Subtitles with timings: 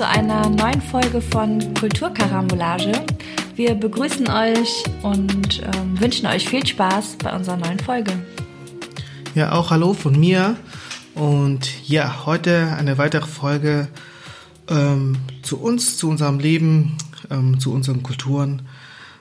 [0.00, 2.92] zu einer neuen Folge von Kulturkarambolage.
[3.54, 8.12] Wir begrüßen euch und ähm, wünschen euch viel Spaß bei unserer neuen Folge.
[9.34, 10.56] Ja, auch hallo von mir.
[11.14, 13.88] Und ja, heute eine weitere Folge
[14.70, 16.96] ähm, zu uns, zu unserem Leben,
[17.30, 18.62] ähm, zu unseren Kulturen.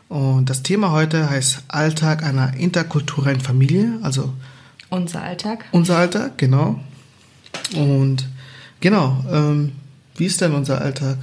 [0.07, 4.31] Und das Thema heute heißt Alltag einer interkulturellen Familie, also
[4.89, 5.65] unser Alltag.
[5.73, 6.79] Unser Alltag, genau.
[7.75, 8.29] Und
[8.79, 9.73] genau, ähm,
[10.19, 11.17] wie ist denn unser Alltag?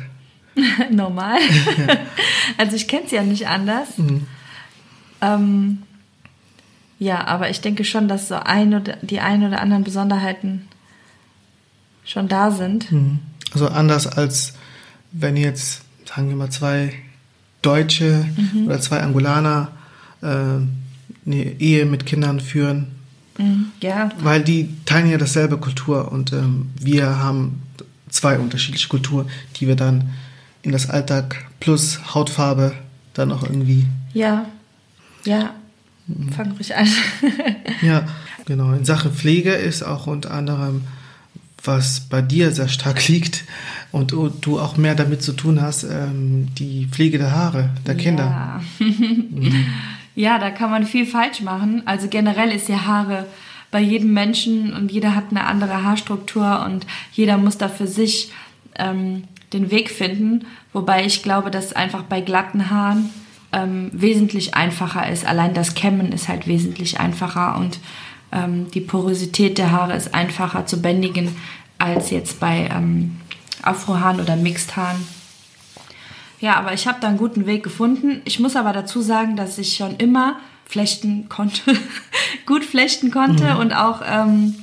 [0.90, 1.38] Normal.
[2.58, 3.98] also ich kenne es ja nicht anders.
[3.98, 4.26] Mhm.
[5.20, 5.82] Ähm,
[6.98, 10.68] ja, aber ich denke schon, dass so ein oder die ein oder anderen Besonderheiten
[12.04, 12.90] schon da sind.
[12.90, 13.18] Mhm.
[13.52, 14.54] Also anders als
[15.12, 16.92] wenn jetzt, sagen wir mal, zwei
[17.62, 18.66] Deutsche mhm.
[18.66, 19.72] oder zwei Angolaner
[20.22, 22.92] äh, eine Ehe mit Kindern führen.
[23.38, 23.66] Mhm.
[23.82, 24.10] Ja.
[24.20, 27.62] Weil die teilen ja dasselbe Kultur und ähm, wir haben
[28.08, 30.12] zwei unterschiedliche Kulturen, die wir dann
[30.62, 32.72] in das Alltag plus Hautfarbe
[33.14, 33.86] dann auch irgendwie.
[34.12, 34.46] Ja,
[35.24, 35.54] ja.
[36.06, 36.32] Mhm.
[36.32, 36.88] Fang ruhig an.
[37.82, 38.04] ja,
[38.46, 38.72] genau.
[38.72, 40.82] In Sachen Pflege ist auch unter anderem,
[41.64, 43.44] was bei dir sehr stark liegt
[43.92, 48.24] und du auch mehr damit zu tun hast, ähm, die Pflege der Haare der Kinder.
[48.24, 48.60] Ja.
[48.86, 49.66] mhm.
[50.14, 51.82] ja, da kann man viel falsch machen.
[51.86, 53.26] Also generell ist ja Haare
[53.70, 58.32] bei jedem Menschen und jeder hat eine andere Haarstruktur und jeder muss da für sich
[58.76, 60.46] ähm, den Weg finden.
[60.72, 63.10] Wobei ich glaube, dass einfach bei glatten Haaren
[63.52, 65.26] ähm, wesentlich einfacher ist.
[65.26, 67.78] Allein das Kämmen ist halt wesentlich einfacher und
[68.32, 71.34] ähm, die Porosität der Haare ist einfacher zu bändigen
[71.78, 73.20] als jetzt bei ähm,
[73.62, 75.06] Afrohaaren oder Mixedhaaren.
[76.40, 78.20] Ja, aber ich habe da einen guten Weg gefunden.
[78.24, 81.60] Ich muss aber dazu sagen, dass ich schon immer flechten konnte,
[82.46, 83.60] gut flechten konnte mhm.
[83.60, 84.54] und auch ähm,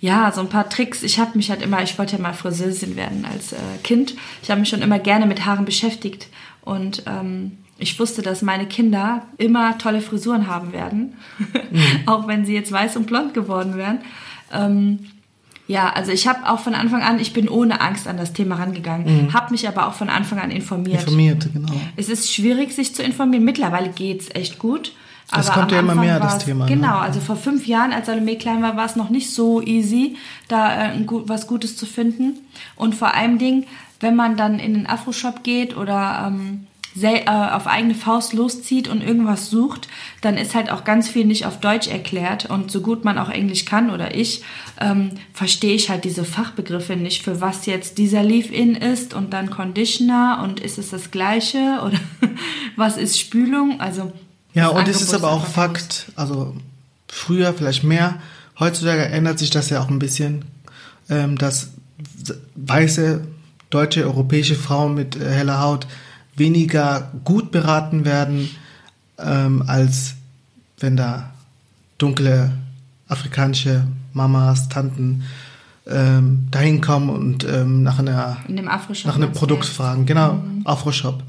[0.00, 1.02] ja so ein paar Tricks.
[1.02, 4.14] Ich habe mich halt immer, ich wollte ja mal Friseurin werden als äh, Kind.
[4.42, 6.26] Ich habe mich schon immer gerne mit Haaren beschäftigt
[6.62, 11.82] und ähm, ich wusste, dass meine Kinder immer tolle Frisuren haben werden, mhm.
[12.06, 14.00] auch wenn sie jetzt weiß und blond geworden wären.
[14.52, 15.10] Ähm,
[15.68, 18.56] ja, also ich habe auch von Anfang an, ich bin ohne Angst an das Thema
[18.56, 19.32] rangegangen, mhm.
[19.32, 21.00] habe mich aber auch von Anfang an informiert.
[21.00, 21.72] Informiert, genau.
[21.96, 23.44] Es ist schwierig, sich zu informieren.
[23.44, 24.92] Mittlerweile geht es echt gut.
[25.30, 26.66] Das kommt ja immer mehr, das Thema.
[26.66, 26.74] Ne?
[26.74, 27.00] Genau, ne?
[27.00, 30.16] also vor fünf Jahren, als Salome klein war, war es noch nicht so easy,
[30.48, 32.38] da äh, was Gutes zu finden.
[32.76, 33.66] Und vor allem Ding,
[34.00, 36.66] wenn man dann in den Afro-Shop geht oder ähm,
[37.00, 39.88] äh, auf eigene Faust loszieht und irgendwas sucht,
[40.20, 42.50] dann ist halt auch ganz viel nicht auf Deutsch erklärt.
[42.50, 44.42] Und so gut man auch Englisch kann oder ich,
[44.78, 49.48] ähm, verstehe ich halt diese Fachbegriffe nicht, für was jetzt dieser Leave-In ist und dann
[49.48, 51.98] Conditioner und ist es das gleiche oder
[52.76, 53.80] was ist Spülung?
[53.80, 54.12] Also
[54.54, 56.54] ja, und es ist aber auch Fakt, also
[57.08, 58.16] früher vielleicht mehr,
[58.58, 60.44] heutzutage ändert sich das ja auch ein bisschen,
[61.08, 61.70] ähm, dass
[62.54, 63.22] weiße,
[63.70, 65.86] deutsche, europäische Frauen mit äh, heller Haut
[66.36, 68.50] weniger gut beraten werden,
[69.18, 70.14] ähm, als
[70.78, 71.30] wenn da
[71.98, 72.52] dunkle
[73.08, 75.24] afrikanische Mamas, Tanten
[75.86, 78.38] ähm, dahin kommen und ähm, nach einer
[79.04, 80.06] nach einem Produkt fragen.
[80.06, 80.62] Genau, mhm.
[80.64, 81.22] Afro-Shop.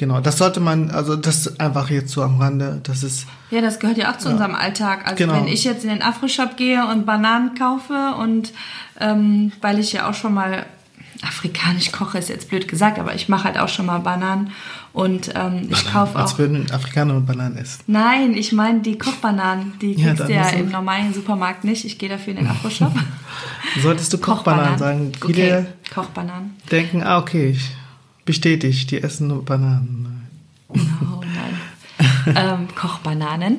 [0.00, 3.26] Genau, das sollte man, also das einfach jetzt so am Rande, das ist.
[3.50, 4.32] Ja, das gehört ja auch zu ja.
[4.32, 5.04] unserem Alltag.
[5.04, 5.34] Also genau.
[5.34, 8.50] wenn ich jetzt in den Afro-Shop gehe und Bananen kaufe und
[8.98, 10.64] ähm, weil ich ja auch schon mal
[11.20, 14.52] afrikanisch koche, ist jetzt blöd gesagt, aber ich mache halt auch schon mal Bananen
[14.94, 16.22] und ähm, ich kaufe auch.
[16.22, 17.82] Als würden Afrikaner und Bananen essen.
[17.86, 21.84] Nein, ich meine die Kochbananen, die ja, kriegst du ja im normalen Supermarkt nicht.
[21.84, 22.92] Ich gehe dafür in den Afro-Shop.
[23.82, 25.32] Solltest du Kochbananen, Kochbananen sagen?
[25.34, 25.66] Viele okay.
[25.94, 26.56] Kochbananen.
[26.70, 27.70] denken, ah okay, ich
[28.30, 30.28] bestätigt, die essen nur Bananen.
[30.72, 32.36] No, nein.
[32.36, 33.56] ähm, Kochbananen.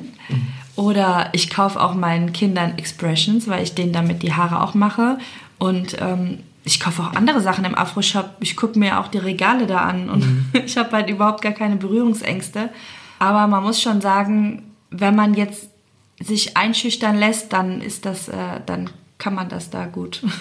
[0.76, 5.18] Oder ich kaufe auch meinen Kindern Expressions, weil ich denen damit die Haare auch mache.
[5.58, 8.30] Und ähm, ich kaufe auch andere Sachen im Afro-Shop.
[8.40, 10.46] Ich gucke mir auch die Regale da an und mhm.
[10.64, 12.70] ich habe halt überhaupt gar keine Berührungsängste.
[13.18, 15.68] Aber man muss schon sagen, wenn man jetzt
[16.18, 18.88] sich einschüchtern lässt, dann ist das, äh, dann
[19.18, 20.32] kann man das da gut mhm.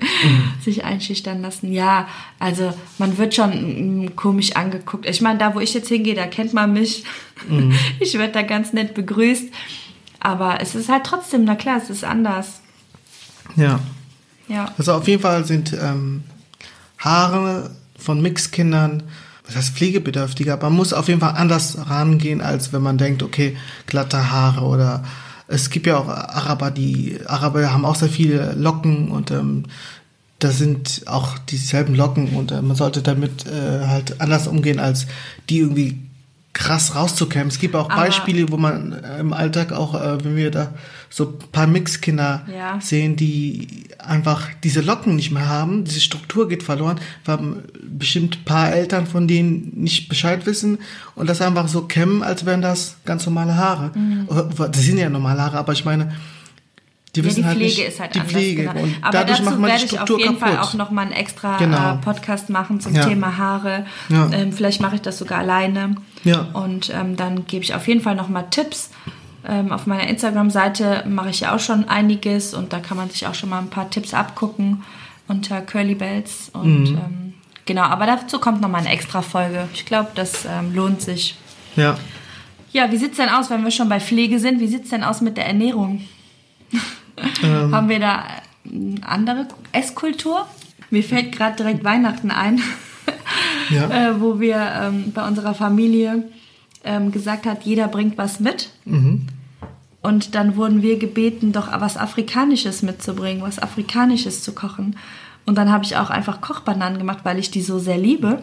[0.60, 1.72] sich einschüchtern lassen.
[1.72, 2.08] Ja,
[2.38, 5.06] also man wird schon mm, komisch angeguckt.
[5.06, 7.04] Ich meine, da wo ich jetzt hingehe, da kennt man mich.
[7.48, 7.74] Mhm.
[8.00, 9.48] Ich werde da ganz nett begrüßt.
[10.20, 12.60] Aber es ist halt trotzdem, na klar, es ist anders.
[13.56, 13.80] Ja.
[14.48, 14.72] Ja.
[14.76, 16.24] Also auf jeden Fall sind ähm,
[16.98, 19.04] Haare von Mixkindern,
[19.46, 23.56] was heißt pflegebedürftiger, man muss auf jeden Fall anders rangehen, als wenn man denkt, okay,
[23.86, 25.04] glatte Haare oder
[25.50, 29.64] es gibt ja auch Araber, die Araber haben auch sehr viele Locken und ähm,
[30.38, 35.06] das sind auch dieselben Locken und äh, man sollte damit äh, halt anders umgehen, als
[35.48, 35.98] die irgendwie
[36.52, 37.48] krass rauszukämmen.
[37.48, 40.74] Es gibt auch Aber Beispiele, wo man im Alltag auch, äh, wenn wir da
[41.08, 42.80] so ein paar Mixkinder ja.
[42.80, 46.98] sehen, die einfach diese Locken nicht mehr haben, diese Struktur geht verloren.
[47.24, 50.78] Wir haben bestimmt ein paar Eltern, von denen nicht Bescheid wissen
[51.14, 53.92] und das einfach so kämmen, als wären das ganz normale Haare.
[53.96, 54.28] Mhm.
[54.56, 56.12] Das sind ja normale Haare, aber ich meine,
[57.16, 58.32] die, wissen ja, die Pflege halt nicht, ist halt die anders.
[58.32, 58.62] Pflege.
[58.62, 58.80] Genau.
[58.82, 60.40] Und Aber dazu werde ich auf jeden kaputt.
[60.40, 61.94] Fall auch noch mal einen extra genau.
[61.94, 63.04] äh, Podcast machen zum ja.
[63.04, 63.86] Thema Haare.
[64.08, 64.30] Ja.
[64.32, 65.96] Ähm, vielleicht mache ich das sogar alleine.
[66.24, 66.48] Ja.
[66.52, 68.90] Und ähm, dann gebe ich auf jeden Fall noch mal Tipps.
[69.48, 73.26] Ähm, auf meiner Instagram-Seite mache ich ja auch schon einiges und da kann man sich
[73.26, 74.84] auch schon mal ein paar Tipps abgucken
[75.28, 76.50] unter Curly Bells.
[76.52, 76.98] Und mhm.
[76.98, 77.34] Ähm,
[77.64, 79.68] genau, aber dazu kommt noch mal eine extra Folge.
[79.74, 81.36] Ich glaube, das ähm, lohnt sich.
[81.76, 81.98] Ja.
[82.72, 84.60] Ja, wie sieht es denn aus, wenn wir schon bei Pflege sind?
[84.60, 86.02] Wie sieht es denn aus mit der Ernährung?
[87.42, 87.74] Ähm.
[87.74, 88.24] Haben wir da
[88.64, 90.46] eine andere Esskultur?
[90.90, 92.60] Mir fällt gerade direkt Weihnachten ein,
[93.70, 93.90] ja.
[94.10, 96.24] äh, wo wir ähm, bei unserer Familie
[96.84, 98.70] ähm, gesagt hat, jeder bringt was mit.
[98.84, 99.26] Mhm.
[100.02, 104.96] Und dann wurden wir gebeten, doch was Afrikanisches mitzubringen, was Afrikanisches zu kochen.
[105.46, 108.42] Und dann habe ich auch einfach Kochbananen gemacht, weil ich die so sehr liebe.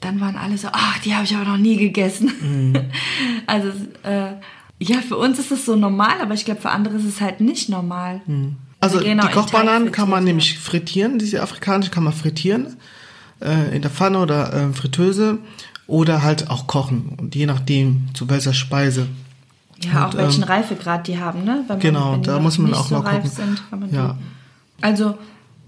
[0.00, 2.32] Dann waren alle so, ach, die habe ich aber noch nie gegessen.
[2.40, 2.76] Mhm.
[3.46, 3.68] Also
[4.02, 4.32] äh,
[4.78, 7.40] ja, für uns ist es so normal, aber ich glaube, für andere ist es halt
[7.40, 8.20] nicht normal.
[8.26, 8.56] Hm.
[8.80, 12.76] Also die Kochbananen kann man nämlich frittieren, diese afrikanische kann man frittieren,
[13.40, 15.38] äh, in der Pfanne oder äh, Fritteuse
[15.86, 19.06] oder halt auch kochen und je nachdem zu welcher Speise.
[19.80, 21.64] Ja, und, auch welchen ähm, Reifegrad die haben, ne?
[21.66, 23.30] Man, genau, da muss man auch so noch gucken.
[23.30, 23.62] Sind,
[23.92, 24.16] ja.
[24.80, 25.16] Also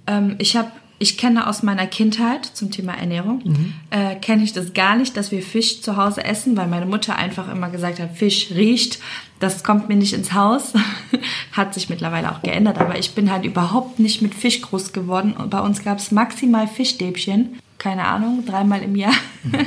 [0.06, 3.74] ähm, ich habe ich kenne aus meiner Kindheit zum Thema Ernährung, mhm.
[3.90, 7.16] äh, kenne ich das gar nicht, dass wir Fisch zu Hause essen, weil meine Mutter
[7.16, 8.98] einfach immer gesagt hat, Fisch riecht,
[9.38, 10.72] das kommt mir nicht ins Haus.
[11.52, 15.34] hat sich mittlerweile auch geändert, aber ich bin halt überhaupt nicht mit Fisch groß geworden.
[15.34, 19.14] Und bei uns gab es maximal Fischstäbchen, keine Ahnung, dreimal im Jahr.
[19.44, 19.58] Mhm.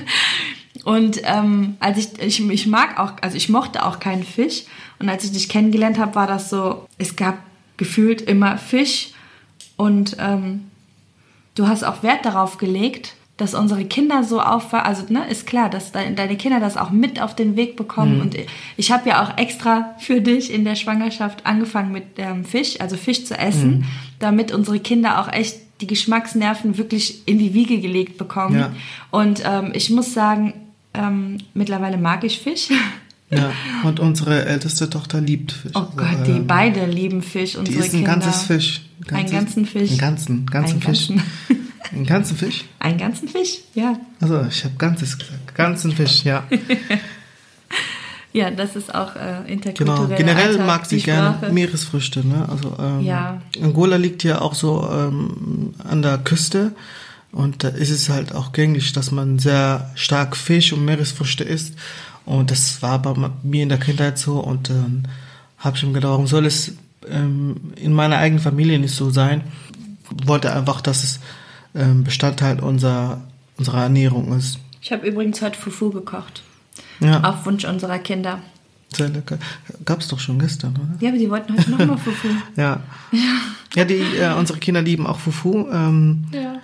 [0.84, 4.64] Und ähm, als ich, ich, ich mag auch, also ich mochte auch keinen Fisch.
[5.00, 7.38] Und als ich dich kennengelernt habe, war das so, es gab
[7.78, 9.10] gefühlt immer Fisch
[9.78, 10.71] und ähm,
[11.56, 15.70] du hast auch Wert darauf gelegt, dass unsere Kinder so aufwachsen, also ne, ist klar,
[15.70, 18.18] dass deine Kinder das auch mit auf den Weg bekommen.
[18.18, 18.22] Mhm.
[18.22, 18.38] Und
[18.78, 22.98] ich habe ja auch extra für dich in der Schwangerschaft angefangen mit ähm, Fisch, also
[22.98, 23.86] Fisch zu essen, mhm.
[24.20, 28.60] damit unsere Kinder auch echt die Geschmacksnerven wirklich in die Wiege gelegt bekommen.
[28.60, 28.72] Ja.
[29.10, 30.54] Und ähm, ich muss sagen,
[30.94, 32.70] ähm, mittlerweile mag ich Fisch.
[33.34, 35.72] Ja, und unsere älteste Tochter liebt Fisch.
[35.74, 38.82] Oh Gott, also, die ähm, beide lieben Fisch, unsere die ist ein ganzes Fisch.
[39.08, 39.90] Ganzes, einen ganzen Fisch.
[39.90, 41.08] Einen ganzen, ganzen einen Fisch.
[41.08, 41.24] Ganzen.
[41.94, 42.66] einen ganzen Fisch?
[42.80, 43.98] Einen ganzen Fisch, ja.
[44.20, 45.56] Also ich habe ganzes gesagt.
[45.56, 46.44] Ganzen Fisch, ja.
[48.34, 50.08] ja, das ist auch äh, interkulturell.
[50.08, 52.28] Genau, generell Alltag, mag sie gerne Meeresfrüchte.
[52.28, 52.48] Ne?
[52.50, 53.42] Also ähm, ja.
[53.62, 56.74] Angola liegt ja auch so ähm, an der Küste.
[57.32, 61.76] Und da ist es halt auch gängig, dass man sehr stark Fisch und Meeresfrüchte isst.
[62.26, 63.14] Und das war bei
[63.44, 64.40] mir in der Kindheit so.
[64.40, 65.08] Und dann
[65.58, 66.74] habe ich mir gedacht, warum soll es
[67.10, 69.44] ähm, in meiner eigenen Familie nicht so sein?
[70.26, 71.20] Wollte einfach, dass es
[71.76, 73.22] ähm, Bestandteil unserer,
[73.58, 74.60] unserer Ernährung ist.
[74.82, 76.44] Ich habe übrigens heute Fufu gekocht.
[77.00, 77.22] Ja.
[77.24, 78.40] Auf Wunsch unserer Kinder.
[78.94, 79.38] Sehr lecker.
[79.86, 80.98] Gab es doch schon gestern, oder?
[81.00, 82.28] Ja, aber die wollten heute nochmal Fufu.
[82.56, 82.82] ja.
[83.12, 83.20] ja.
[83.76, 85.68] Ja, die, äh, unsere Kinder lieben auch Fufu.
[85.72, 86.56] Ähm, ja.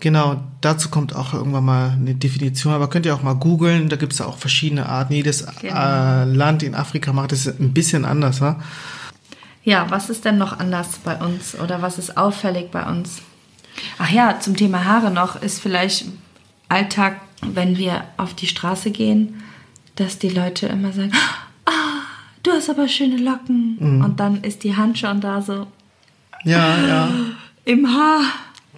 [0.00, 3.96] Genau, dazu kommt auch irgendwann mal eine Definition, aber könnt ihr auch mal googeln, da
[3.96, 5.14] gibt es auch verschiedene Arten.
[5.14, 5.74] Jedes genau.
[5.74, 8.40] äh, Land in Afrika macht es ein bisschen anders.
[8.40, 8.60] Wa?
[9.62, 13.22] Ja, was ist denn noch anders bei uns oder was ist auffällig bei uns?
[13.98, 16.06] Ach ja, zum Thema Haare noch ist vielleicht
[16.68, 19.42] Alltag, wenn wir auf die Straße gehen,
[19.96, 21.12] dass die Leute immer sagen,
[21.64, 21.70] ah,
[22.42, 23.76] du hast aber schöne Locken.
[23.78, 24.04] Mhm.
[24.04, 25.66] Und dann ist die Hand schon da so.
[26.44, 27.10] Ja, ja.
[27.64, 28.22] Im Haar.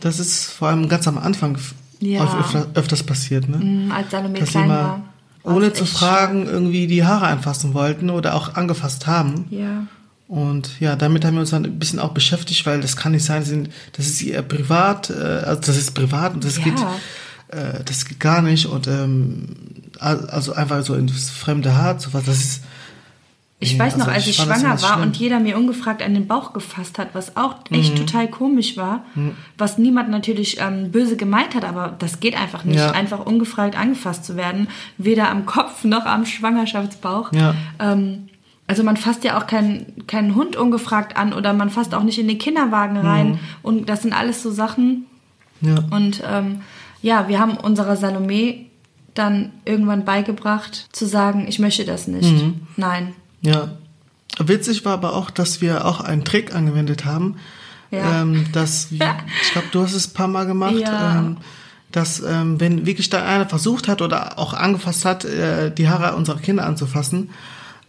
[0.01, 1.59] Das ist vor allem ganz am Anfang
[2.01, 2.23] ja.
[2.39, 3.59] öfter, öfters passiert, ne?
[3.59, 5.03] Mhm, als Salome Dass klein war.
[5.43, 6.53] Ohne zu fragen, schön.
[6.53, 9.47] irgendwie die Haare anfassen wollten oder auch angefasst haben.
[9.51, 9.87] Ja.
[10.29, 13.25] Und ja, damit haben wir uns dann ein bisschen auch beschäftigt, weil das kann nicht
[13.25, 16.65] sein, das ist ihr privat, äh, also das ist privat und das ja.
[16.65, 16.81] geht,
[17.49, 19.55] äh, das geht gar nicht und ähm,
[20.01, 22.63] also einfach so ins fremde Haar zu was, das ist
[23.59, 26.27] ich nee, weiß noch, also als ich, schwanger war und jeder mir ungefragt an den
[26.27, 28.07] Bauch gefasst hat, was auch echt mhm.
[28.07, 29.33] total komisch war, mhm.
[29.57, 32.91] was niemand natürlich ähm, böse gemeint hat, aber das geht einfach nicht, ja.
[32.91, 37.33] einfach ungefragt angefasst zu werden, weder am Kopf noch am Schwangerschaftsbauch.
[37.33, 37.55] Ja.
[37.79, 38.29] Ähm,
[38.67, 42.19] also man fasst ja auch keinen keinen Hund ungefragt an oder man fasst auch nicht
[42.19, 43.39] in den Kinderwagen rein mhm.
[43.63, 45.07] und das sind alles so Sachen.
[45.63, 45.77] Ja.
[45.91, 46.61] Und ähm,
[47.01, 48.67] ja, wir haben unserer Salome
[49.15, 52.31] dann irgendwann beigebracht zu sagen, ich möchte das nicht.
[52.31, 52.67] Mhm.
[52.77, 53.15] Nein,
[53.47, 53.69] ja.
[54.39, 57.37] Witzig war aber auch, dass wir auch einen Trick angewendet haben.
[57.91, 58.23] Ja.
[58.23, 61.19] Ähm, dass, ich glaube, du hast es ein paar Mal gemacht, ja.
[61.19, 61.37] ähm,
[61.93, 66.17] dass ähm, wenn wirklich da einer versucht hat oder auch angefasst hat, äh, die Haare
[66.17, 67.31] unserer Kinder anzufassen,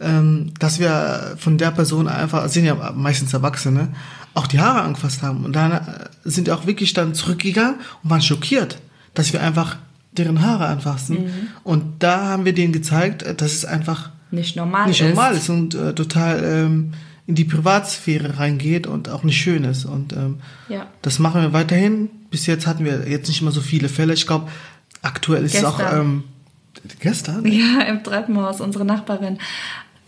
[0.00, 3.88] ähm, dass wir von der Person einfach, sind ja meistens Erwachsene,
[4.34, 5.44] auch die Haare angefasst haben.
[5.44, 5.80] Und dann äh,
[6.24, 8.78] sind die auch wirklich dann zurückgegangen und waren schockiert,
[9.14, 9.76] dass wir einfach
[10.12, 11.24] deren Haare anfassen.
[11.24, 11.48] Mhm.
[11.64, 15.08] Und da haben wir denen gezeigt, äh, dass es einfach nicht normal nicht ist.
[15.08, 16.92] normal ist und äh, total ähm,
[17.26, 19.84] in die Privatsphäre reingeht und auch nicht schön ist.
[19.84, 20.86] Und ähm, ja.
[21.02, 22.08] das machen wir weiterhin.
[22.30, 24.14] Bis jetzt hatten wir jetzt nicht immer so viele Fälle.
[24.14, 24.48] Ich glaube,
[25.02, 25.70] aktuell ist gestern.
[25.70, 26.24] es auch ähm,
[27.00, 27.46] gestern.
[27.46, 29.38] Ja, im Treppenhaus, unsere Nachbarin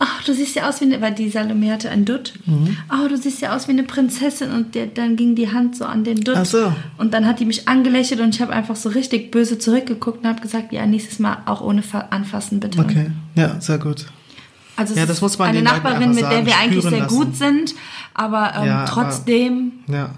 [0.01, 2.33] ach, du siehst ja aus wie eine, weil die Salome hatte einen Dutt.
[2.45, 2.75] Mhm.
[2.91, 5.85] Oh, du siehst ja aus wie eine Prinzessin und der, dann ging die Hand so
[5.85, 6.35] an den Dutt.
[6.37, 6.73] Ach so.
[6.97, 10.27] Und dann hat die mich angelächelt und ich habe einfach so richtig böse zurückgeguckt und
[10.27, 12.79] habe gesagt, ja, nächstes Mal auch ohne Anfassen bitte.
[12.79, 14.07] Okay, ja, sehr gut.
[14.75, 17.15] Also ja, das muss man eine Nachbarin, mit der wir eigentlich sehr lassen.
[17.15, 17.75] gut sind,
[18.15, 20.09] aber ähm, ja, trotzdem aber, ja.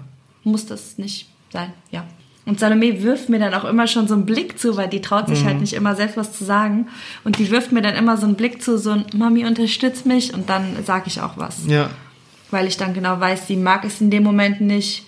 [0.44, 2.04] muss das nicht sein, ja.
[2.46, 5.28] Und Salome wirft mir dann auch immer schon so einen Blick zu, weil die traut
[5.28, 5.48] sich halt mhm.
[5.50, 6.88] halt nicht immer selbst was zu sagen.
[7.24, 10.34] Und die wirft mir dann immer so einen Blick zu, so ein Mami unterstützt mich
[10.34, 11.66] und dann sage ich auch was.
[11.66, 11.88] Ja.
[12.50, 15.06] Weil ich dann genau weiß, sie mag es in dem Moment nicht.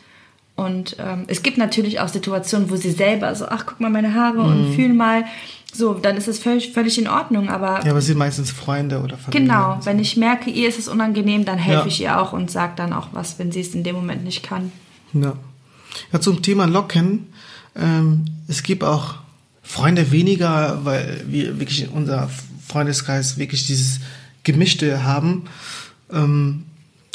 [0.57, 4.15] Und ähm, es gibt natürlich auch Situationen, wo sie selber so, ach, guck mal meine
[4.15, 4.47] Haare mhm.
[4.47, 5.25] und fühl mal.
[5.75, 7.51] So, dann ist es völlig, völlig in Ordnung.
[7.51, 9.47] Aber ja, aber sie sind meistens Freunde oder Familie.
[9.47, 11.87] Genau, wenn ich merke, ihr ist es unangenehm, dann helfe ja.
[11.87, 14.43] ich ihr auch und sage dann auch was, wenn sie es in dem Moment nicht
[14.43, 14.73] kann.
[15.13, 15.35] Ja.
[16.13, 17.27] Ja, zum Thema Locken.
[17.75, 19.17] Ähm, es gibt auch
[19.63, 22.31] Freunde weniger, weil wir wirklich in unser
[22.67, 24.01] Freundeskreis wirklich dieses
[24.45, 25.45] Gemischte haben.
[26.13, 26.65] Ähm,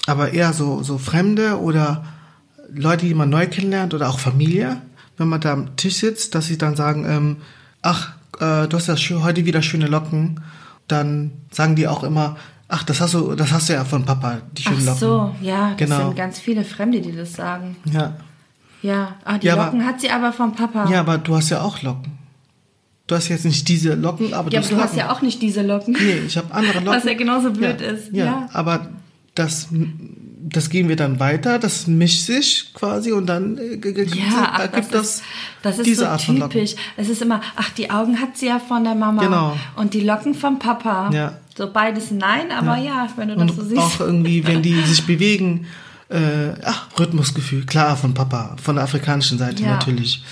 [0.08, 2.06] aber eher so, so Fremde oder
[2.74, 4.82] Leute, die man neu kennenlernt oder auch Familie,
[5.18, 7.38] wenn man da am Tisch sitzt, dass sie dann sagen, ähm,
[7.82, 10.42] ach, äh, du hast ja heute wieder schöne Locken,
[10.88, 14.42] dann sagen die auch immer, ach, das hast du, das hast du ja von Papa,
[14.54, 14.94] die schönen Locken.
[14.94, 16.08] Ach so, ja, das genau.
[16.08, 17.76] sind ganz viele Fremde, die das sagen.
[17.86, 18.16] Ja.
[18.82, 20.90] Ja, ah, die ja, Locken aber, hat sie aber vom Papa.
[20.90, 22.18] Ja, aber du hast ja auch Locken.
[23.08, 25.22] Du hast jetzt nicht diese Locken, aber du hast Ja, aber du hast ja auch
[25.22, 25.94] nicht diese Locken.
[26.00, 26.98] Nee, ich habe andere Locken.
[26.98, 28.14] Was ja genauso blöd ja, ist.
[28.14, 28.90] Ja, ja, aber
[29.36, 29.70] das,
[30.42, 34.94] das gehen wir dann weiter, das mischt sich quasi und dann äh, ja, ach, gibt
[34.94, 35.24] das, ist,
[35.62, 36.76] das ist diese so Art typisch.
[36.98, 39.58] Es ist immer, ach, die Augen hat sie ja von der Mama genau.
[39.76, 41.10] und die Locken vom Papa.
[41.14, 41.38] Ja.
[41.58, 43.82] So beides nein, aber ja, ja wenn du das und so siehst.
[43.82, 45.66] Auch irgendwie, wenn die sich bewegen,
[46.12, 49.72] äh, ach, Rhythmusgefühl, klar, von Papa, von der afrikanischen Seite ja.
[49.72, 50.24] natürlich.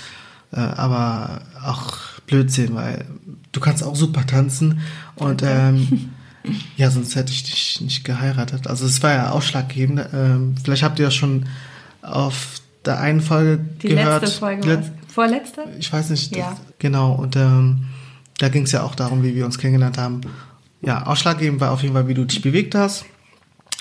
[0.52, 1.94] Äh, aber auch
[2.26, 3.06] Blödsinn, weil
[3.52, 4.80] du kannst auch super tanzen
[5.16, 6.10] und ähm,
[6.76, 8.66] ja, sonst hätte ich dich nicht geheiratet.
[8.66, 10.06] Also es war ja ausschlaggebend.
[10.12, 11.46] Ähm, vielleicht habt ihr das schon
[12.02, 14.22] auf der einen Folge Die gehört.
[14.22, 15.64] Letzte Folge Let Vorletzte?
[15.78, 16.36] Ich weiß nicht.
[16.36, 16.50] Ja.
[16.50, 17.86] Das, genau, und ähm,
[18.38, 20.20] da ging es ja auch darum, wie wir uns kennengelernt haben.
[20.82, 23.04] Ja, ausschlaggebend war auf jeden Fall, wie du dich bewegt hast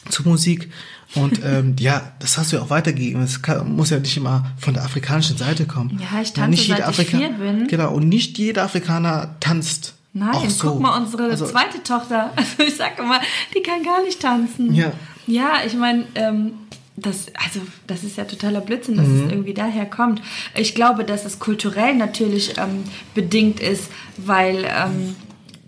[0.09, 0.69] zur Musik.
[1.15, 3.21] Und ähm, ja, das hast du ja auch weitergegeben.
[3.23, 5.99] Es kann, muss ja nicht immer von der afrikanischen Seite kommen.
[5.99, 7.67] Ja, ich tanze, ja, nicht seit Afrika ich vier bin.
[7.67, 9.95] Genau, und nicht jeder Afrikaner tanzt.
[10.13, 10.71] Nein, so.
[10.71, 13.21] guck mal, unsere also, zweite Tochter, also ich sag immer,
[13.55, 14.73] die kann gar nicht tanzen.
[14.73, 14.91] Ja.
[15.27, 16.53] Ja, ich meine, ähm,
[16.95, 19.25] das, also, das ist ja totaler Blödsinn, dass mhm.
[19.25, 20.21] es irgendwie daher kommt.
[20.55, 23.85] Ich glaube, dass es kulturell natürlich ähm, bedingt ist,
[24.17, 25.15] weil ähm,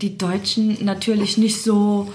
[0.01, 2.11] die Deutschen natürlich nicht so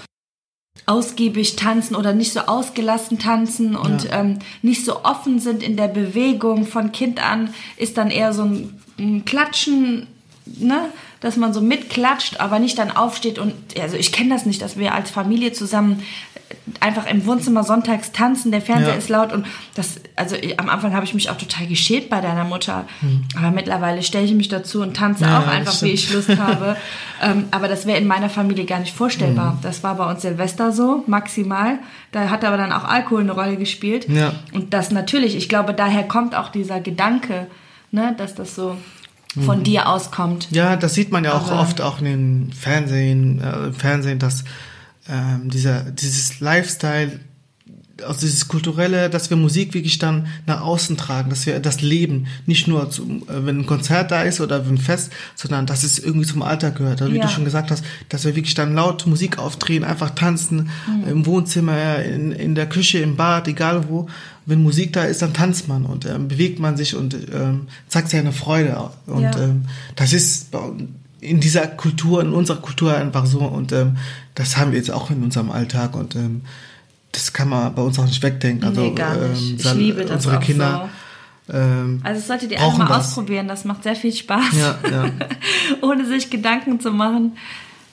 [0.85, 4.21] ausgiebig tanzen oder nicht so ausgelassen tanzen und ja.
[4.21, 8.43] ähm, nicht so offen sind in der Bewegung von Kind an, ist dann eher so
[8.43, 10.07] ein, ein Klatschen,
[10.45, 10.89] ne?
[11.19, 14.77] dass man so mitklatscht, aber nicht dann aufsteht und, also ich kenne das nicht, dass
[14.77, 16.03] wir als Familie zusammen
[16.79, 18.95] einfach im Wohnzimmer sonntags tanzen, der Fernseher ja.
[18.95, 19.45] ist laut und
[19.75, 23.23] das, also am Anfang habe ich mich auch total geschält bei deiner Mutter, hm.
[23.37, 26.75] aber mittlerweile stelle ich mich dazu und tanze ja, auch einfach, wie ich Lust habe.
[27.21, 29.53] ähm, aber das wäre in meiner Familie gar nicht vorstellbar.
[29.53, 29.59] Hm.
[29.61, 31.79] Das war bei uns Silvester so, maximal.
[32.11, 34.07] Da hat aber dann auch Alkohol eine Rolle gespielt.
[34.09, 34.33] Ja.
[34.53, 37.47] Und das natürlich, ich glaube, daher kommt auch dieser Gedanke,
[37.91, 38.77] ne, dass das so
[39.45, 39.63] von mhm.
[39.63, 40.47] dir auskommt.
[40.51, 44.43] Ja, das sieht man ja auch aber oft auch in den Fernsehen, äh, Fernsehen, dass
[45.09, 47.19] ähm, dieser, dieses Lifestyle,
[48.05, 52.27] also dieses kulturelle, dass wir Musik wirklich dann nach außen tragen, dass wir das Leben
[52.45, 55.99] nicht nur zum, äh, wenn ein Konzert da ist oder ein Fest, sondern dass es
[55.99, 57.01] irgendwie zum Alltag gehört.
[57.01, 57.23] Also, wie ja.
[57.23, 61.09] du schon gesagt hast, dass wir wirklich dann laut Musik aufdrehen, einfach tanzen mhm.
[61.09, 64.07] im Wohnzimmer, in, in der Küche, im Bad, egal wo.
[64.45, 68.09] Wenn Musik da ist, dann tanzt man und ähm, bewegt man sich und ähm, zeigt
[68.09, 68.91] seine Freude.
[69.05, 69.37] Und ja.
[69.37, 70.55] ähm, das ist
[71.19, 73.39] in dieser Kultur, in unserer Kultur einfach so.
[73.39, 73.97] Und ähm,
[74.37, 75.95] das haben wir jetzt auch in unserem Alltag.
[75.95, 76.43] Und ähm,
[77.11, 78.67] das kann man bei uns auch nicht wegdenken.
[78.67, 79.49] Also, nee, gar nicht.
[79.49, 80.89] Ähm, ich liebe das unsere Kinder.
[81.47, 81.53] So.
[81.57, 83.07] Ähm, also das solltet ihr alle mal das.
[83.07, 83.47] ausprobieren.
[83.47, 84.53] Das macht sehr viel Spaß.
[84.53, 85.09] Ja, ja.
[85.81, 87.35] Ohne sich Gedanken zu machen.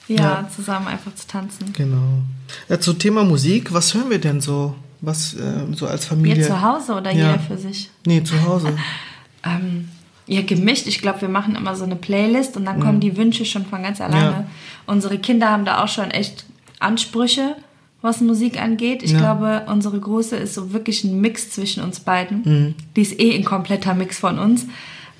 [0.07, 1.73] Ja, ja, zusammen einfach zu tanzen.
[1.73, 2.21] Genau.
[2.69, 4.75] Ja, zu Thema Musik, was hören wir denn so?
[5.01, 6.37] Was äh, so als Familie?
[6.37, 7.31] Wir zu Hause oder ja.
[7.31, 7.89] jeder für sich?
[8.05, 8.77] Nee, zu Hause.
[9.43, 9.89] ähm,
[10.27, 10.85] Ja, gemischt.
[10.85, 13.81] Ich glaube, wir machen immer so eine Playlist und dann kommen die Wünsche schon von
[13.81, 14.45] ganz alleine.
[14.87, 14.93] Ja.
[14.93, 16.45] Unsere Kinder haben da auch schon echt
[16.79, 17.55] Ansprüche,
[18.01, 19.01] was Musik angeht.
[19.03, 19.17] Ich Ja.
[19.19, 22.75] glaube, unsere Große ist so wirklich ein Mix zwischen uns beiden.
[22.95, 24.65] Die ist eh ein kompletter Mix von uns.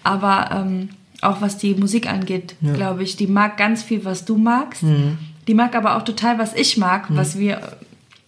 [0.04, 0.90] Aber ähm,
[1.22, 4.84] auch was die Musik angeht, glaube ich, die mag ganz viel, was du magst.
[5.48, 7.78] Die mag aber auch total, was ich mag, was wir,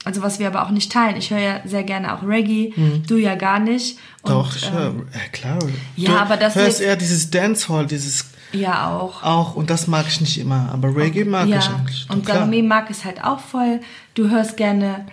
[0.03, 1.17] also was wir aber auch nicht teilen.
[1.17, 2.73] Ich höre ja sehr gerne auch Reggae,
[3.07, 3.99] du ja gar nicht.
[4.23, 5.59] Und, Doch, ich ähm, höre, ja, klar.
[5.95, 9.23] ja, du aber das hörst eher dieses Dancehall, dieses ja auch.
[9.23, 11.59] auch, und das mag ich nicht immer, aber Reggae mag ja.
[11.59, 12.07] ich eigentlich.
[12.09, 12.25] Und.
[12.27, 13.79] Salome mag es halt auch voll.
[14.15, 15.05] Du hörst gerne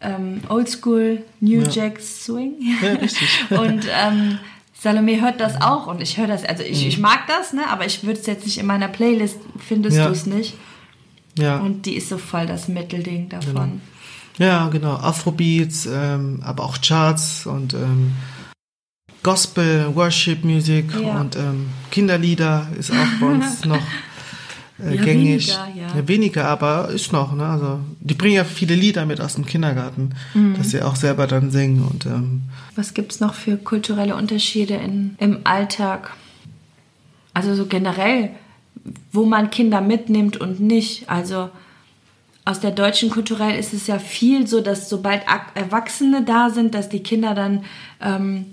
[0.00, 1.68] ähm, Oldschool, New Ja.
[1.68, 2.54] Jack Swing.
[2.82, 3.28] Ja, richtig.
[3.50, 4.38] und ähm,
[4.78, 6.88] Salome hört das auch und ich höre das, also ich, Mhm.
[6.88, 7.62] ich mag das, ne?
[7.70, 10.06] aber ich würde es jetzt nicht in meiner Playlist, findest Ja.
[10.06, 10.54] du es nicht.
[11.38, 11.58] Ja.
[11.58, 13.54] Und die ist so voll das Mittelding davon.
[13.54, 13.70] Genau.
[14.38, 14.94] Ja, genau.
[14.96, 18.12] Afrobeats, ähm, aber auch Charts und ähm,
[19.22, 21.20] Gospel, Worship Music Ja.
[21.20, 23.76] und ähm, Kinderlieder ist auch bei uns noch
[24.82, 25.48] äh, Ja, gängig.
[25.48, 26.08] weniger, ja.
[26.08, 27.32] weniger, aber ist noch.
[27.34, 27.46] Ne?
[27.46, 30.56] Also die bringen ja viele Lieder mit aus dem Kindergarten, Mhm.
[30.56, 32.42] dass sie auch selber dann singen und ähm,
[32.74, 36.10] Was gibt es noch für kulturelle Unterschiede in, im Alltag?
[37.34, 38.30] Also so generell,
[39.12, 41.08] wo man Kinder mitnimmt und nicht.
[41.08, 41.48] Also
[42.44, 45.22] aus der deutschen kulturell ist es ja viel so, dass sobald
[45.54, 47.64] Erwachsene da sind, dass die Kinder dann
[48.00, 48.46] ähm,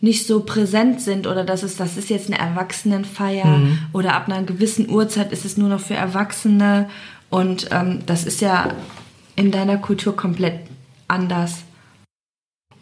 [0.00, 3.60] nicht so präsent sind oder dass es, das ist jetzt eine Erwachsenenfeier
[3.92, 6.88] oder ab einer gewissen Uhrzeit ist es nur noch für Erwachsene
[7.28, 8.68] und ähm, das ist ja
[9.36, 10.60] in deiner Kultur komplett
[11.08, 11.62] anders.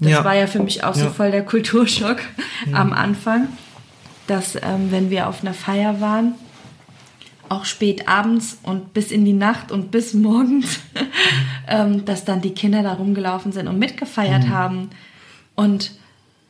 [0.01, 0.25] Das ja.
[0.25, 1.11] war ja für mich auch so Ja.
[1.11, 2.19] voll der Kulturschock
[2.73, 3.49] am Anfang,
[4.29, 6.35] dass ähm, wenn wir auf einer Feier waren,
[7.49, 10.81] auch spät abends und bis in die Nacht und bis morgens,
[11.67, 14.51] ähm, dass dann die Kinder da rumgelaufen sind und mitgefeiert Mhm.
[14.51, 14.91] haben
[15.57, 15.93] und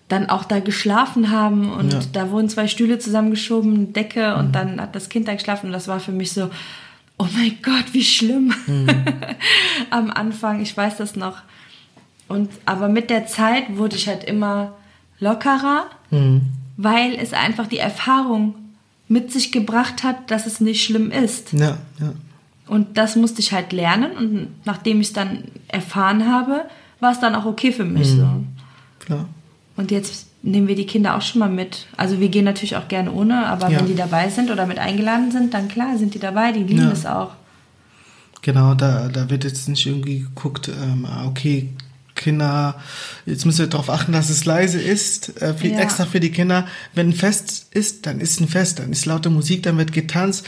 [0.09, 2.01] dann auch da geschlafen haben und Ja.
[2.13, 4.39] da wurden zwei Stühle zusammengeschoben, eine Decke Mhm.
[4.41, 6.51] und dann hat das Kind da geschlafen und das war für mich so,
[7.19, 8.89] oh mein Gott, wie schlimm Mhm.
[9.91, 11.39] am Anfang, ich weiß das noch.
[12.27, 14.75] Und aber mit der Zeit wurde ich halt immer
[15.21, 16.43] lockerer, Mhm.
[16.77, 18.55] weil es einfach die Erfahrung
[19.09, 21.53] mit sich gebracht hat, dass es nicht schlimm ist.
[21.53, 22.13] ja, ja.
[22.67, 26.67] Und das musste ich halt lernen und nachdem ich es dann erfahren habe,
[27.01, 28.09] war es dann auch okay für mich.
[28.09, 28.29] So.
[29.01, 29.25] Klar.
[29.79, 31.87] Und jetzt nehmen wir die Kinder auch schon mal mit.
[31.97, 33.79] Also wir gehen natürlich auch gerne ohne, aber Ja.
[33.79, 36.83] wenn die dabei sind oder mit eingeladen sind, dann klar sind die dabei, die lieben
[36.83, 36.91] Ja.
[36.91, 37.31] es auch.
[38.43, 41.69] Genau, da, da wird jetzt nicht irgendwie geguckt, ähm, ah, okay,
[42.17, 42.75] Kinder,
[43.27, 45.79] jetzt müssen wir darauf achten, dass es leise ist, äh, für, Ja.
[45.79, 46.67] extra für die Kinder.
[46.93, 50.45] Wenn ein Fest ist, dann ist ein Fest, dann ist laute Musik, dann wird getanzt.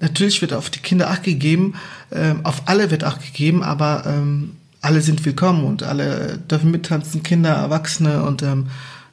[0.00, 1.74] Natürlich wird auf die Kinder Acht gegeben,
[2.10, 7.22] ähm, auf alle wird Acht gegeben, aber ähm, alle sind willkommen und alle dürfen mittanzen,
[7.22, 8.68] Kinder, Erwachsene und ähm,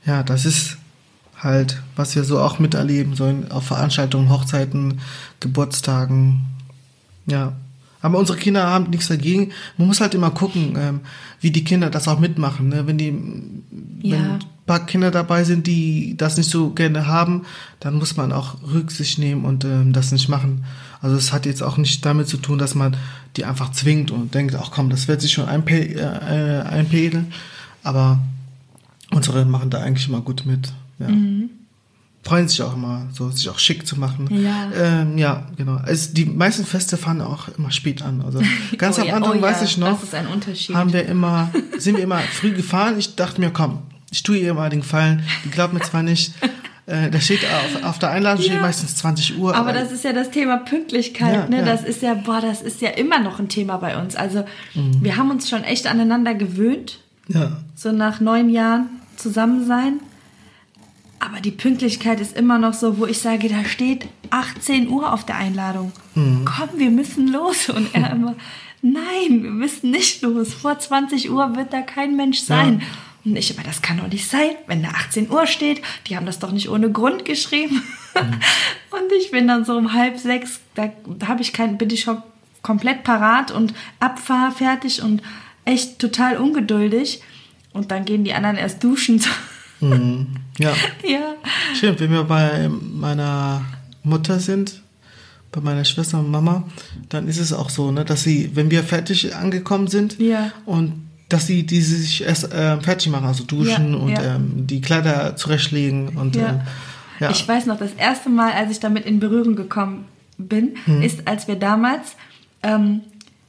[0.05, 0.77] ja, das ist
[1.37, 4.99] halt, was wir so auch miterleben, so in, auf Veranstaltungen, Hochzeiten,
[5.39, 6.45] Geburtstagen,
[7.25, 7.53] ja.
[7.99, 9.51] Aber unsere Kinder haben nichts dagegen.
[9.77, 10.99] Man muss halt immer gucken, ähm,
[11.41, 12.69] wie die Kinder das auch mitmachen.
[12.69, 12.85] Ne?
[12.85, 13.07] Wenn die,
[14.07, 14.15] Ja.
[14.17, 17.41] wenn ein paar Kinder dabei sind, die das nicht so gerne haben,
[17.79, 20.63] dann muss man auch Rücksicht nehmen und ähm, das nicht machen.
[21.01, 22.97] Also es hat jetzt auch nicht damit zu tun, dass man
[23.35, 27.33] die einfach zwingt und denkt, ach komm, das wird sich schon einpe äh, einpedeln.
[27.83, 28.19] Aber
[29.11, 30.73] unsere machen da eigentlich immer gut mit.
[30.99, 31.07] Ja.
[32.23, 34.27] Freuen sich auch immer, so sich auch schick zu machen.
[34.31, 34.69] Ja.
[34.75, 35.75] Ähm, ja, genau.
[35.75, 38.21] Also die meisten Feste fangen auch immer spät an.
[38.21, 38.41] Also
[38.77, 40.75] ganz Oh am ja, Anfang oh weiß ja, ich noch, Das ist ein Unterschied.
[40.75, 42.97] haben wir immer, sind wir immer früh gefahren.
[42.97, 43.79] Ich dachte mir, komm,
[44.11, 45.23] ich tue ihr mal den Gefallen.
[45.45, 46.33] Die glaubt mir zwar nicht,
[46.87, 48.61] äh, da steht auf, auf der Einladung steht Ja.
[48.61, 49.55] meistens 20 Uhr.
[49.55, 51.57] Aber das ist ja das Thema Pünktlichkeit, Ja, ne?
[51.59, 51.65] ja.
[51.65, 54.15] Das ist ja, boah, das ist ja immer noch ein Thema bei uns.
[54.15, 55.03] Also Mhm.
[55.03, 59.99] wir haben uns schon echt aneinander gewöhnt, ja, so nach neun Jahren zusammen sein.
[61.19, 65.25] Aber die Pünktlichkeit ist immer noch so, wo ich sage, da steht 18 Uhr auf
[65.25, 65.91] der Einladung.
[66.15, 66.45] Mhm.
[66.45, 67.69] Komm, wir müssen los.
[67.69, 68.35] Und er immer,
[68.83, 70.53] nein, wir müssen nicht los.
[70.53, 72.83] Vor 20 Uhr wird da kein Mensch sein.
[73.25, 75.81] Und ich immer, das kann doch nicht sein, wenn da 18 Uhr steht.
[76.07, 77.83] Die haben das doch nicht ohne Grund geschrieben.
[78.15, 80.89] Und ich bin dann so um halb sechs, da,
[81.25, 82.21] habe ich kein, bin ich schon
[82.61, 85.21] komplett parat und abfahr fertig und
[85.63, 87.21] echt total ungeduldig.
[87.73, 89.21] Und dann gehen die anderen erst duschen.
[90.59, 90.73] ja.
[91.07, 91.35] ja.
[91.75, 93.63] Stimmt, wenn wir bei meiner
[94.03, 94.81] Mutter sind,
[95.51, 96.67] bei meiner Schwester und Mama,
[97.09, 100.51] dann ist es auch so, ne, dass sie, wenn wir fertig angekommen sind Ja.
[100.65, 104.35] und dass sie die sich erst äh, fertig machen, also duschen Ja, und ja.
[104.35, 106.49] Ähm, die Kleider zurechtlegen und Ja.
[107.19, 107.29] ähm.
[107.31, 110.05] Ich weiß noch, das erste Mal, als ich damit in Berührung gekommen
[110.37, 111.01] bin, Mhm.
[111.01, 112.15] ist, als wir damals
[112.63, 113.01] ähm,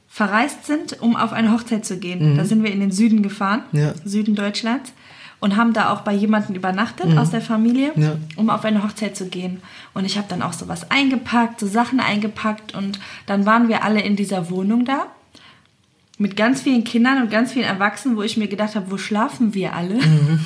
[0.07, 2.35] verreist sind, um auf eine Hochzeit zu gehen.
[2.35, 3.91] Da sind wir in den Süden gefahren, Mhm.
[4.05, 4.91] Süden Deutschlands.
[5.41, 7.17] und haben da auch bei jemandem übernachtet Mhm.
[7.17, 7.93] aus der Familie,
[8.35, 9.61] um auf eine Hochzeit zu gehen.
[9.93, 14.01] Und ich habe dann auch sowas eingepackt, so Sachen eingepackt und dann waren wir alle
[14.01, 15.05] in dieser Wohnung da
[16.19, 19.53] mit ganz vielen Kindern und ganz vielen Erwachsenen, wo ich mir gedacht habe, wo schlafen
[19.53, 19.95] wir alle?
[19.95, 20.39] Mhm.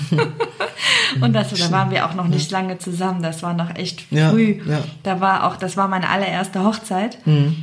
[1.21, 3.23] und das, da waren wir auch noch nicht lange zusammen.
[3.23, 4.61] Das war noch echt Ja, früh.
[4.65, 4.83] ja.
[5.01, 7.17] Da war auch, das war meine allererste Hochzeit.
[7.25, 7.55] Mhm.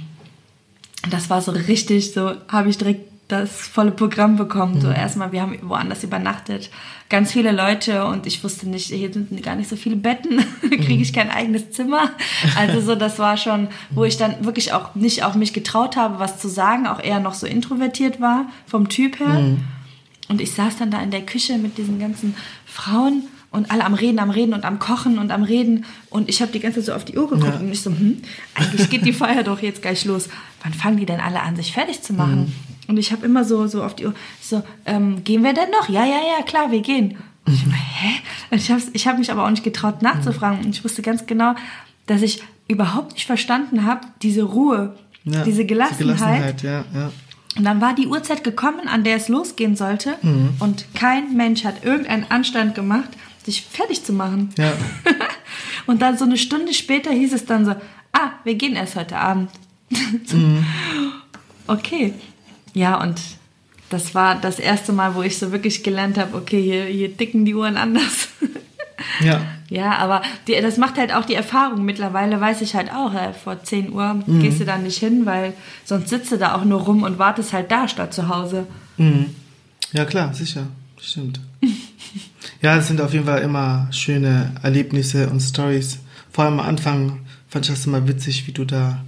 [1.08, 4.76] Das war so richtig, so habe ich direkt das volle Programm bekommen.
[4.76, 4.80] Mhm.
[4.80, 6.70] So erstmal, wir haben woanders übernachtet,
[7.08, 10.94] ganz viele Leute und ich wusste nicht, hier sind gar nicht so viele Betten, kriege
[10.94, 11.00] Mhm.
[11.02, 12.10] ich kein eigenes Zimmer.
[12.56, 16.18] Also so, das war schon, wo ich dann wirklich auch nicht auf mich getraut habe,
[16.18, 19.28] was zu sagen, auch eher noch so introvertiert war vom Typ her.
[19.40, 19.60] Mhm.
[20.28, 23.94] Und ich saß dann da in der Küche mit diesen ganzen Frauen und alle am
[23.94, 25.84] Reden, am Reden und am Kochen und am Reden.
[26.08, 27.58] Und ich habe die ganze Zeit so auf die Uhr geguckt Ja.
[27.58, 28.22] und ich so, hm,
[28.54, 30.28] eigentlich geht die Feier doch jetzt gleich los.
[30.62, 32.54] Wann fangen die denn alle an, sich fertig zu machen?
[32.90, 35.88] Und ich habe immer so, so auf die Uhr, so, ähm, gehen wir denn noch?
[35.88, 37.16] Ja, ja, ja, klar, wir gehen.
[37.46, 38.20] Und ich hä?
[38.50, 40.58] Habe ich hab mich aber auch nicht getraut nachzufragen.
[40.64, 41.54] Und ich wusste ganz genau,
[42.06, 46.62] dass ich überhaupt nicht verstanden habe, diese Ruhe, Ja, diese Gelassenheit.
[46.62, 47.12] ja, ja.
[47.56, 50.16] Und dann war die Uhrzeit gekommen, an der es losgehen sollte.
[50.22, 50.54] Mhm.
[50.58, 53.10] Und kein Mensch hat irgendeinen Anstand gemacht,
[53.44, 54.50] sich fertig zu machen.
[54.58, 54.72] Ja.
[55.86, 57.70] Und dann so eine Stunde später hieß es dann so,
[58.12, 59.48] ah, wir gehen erst heute Abend.
[60.26, 60.64] So, Mhm.
[61.68, 62.14] Okay.
[62.74, 63.20] Ja, und
[63.88, 67.44] das war das erste Mal, wo ich so wirklich gelernt habe, okay, hier, hier ticken
[67.44, 68.28] die Uhren anders.
[69.24, 69.40] Ja.
[69.70, 71.86] Ja, aber die, das macht halt auch die Erfahrung.
[71.86, 74.40] Mittlerweile weiß ich halt auch, äh, vor 10 Uhr Mhm.
[74.40, 75.54] gehst du da nicht hin, weil
[75.86, 78.66] sonst sitzt du da auch nur rum und wartest halt da statt zu Hause.
[78.98, 79.26] Mhm.
[79.92, 80.66] Ja, klar, sicher.
[81.00, 81.40] Stimmt.
[82.62, 85.98] ja, es sind auf jeden Fall immer schöne Erlebnisse und Stories.
[86.30, 89.02] Vor allem am Anfang fand ich das immer witzig, wie du da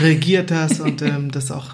[0.00, 1.66] reagiert hast und ähm, das auch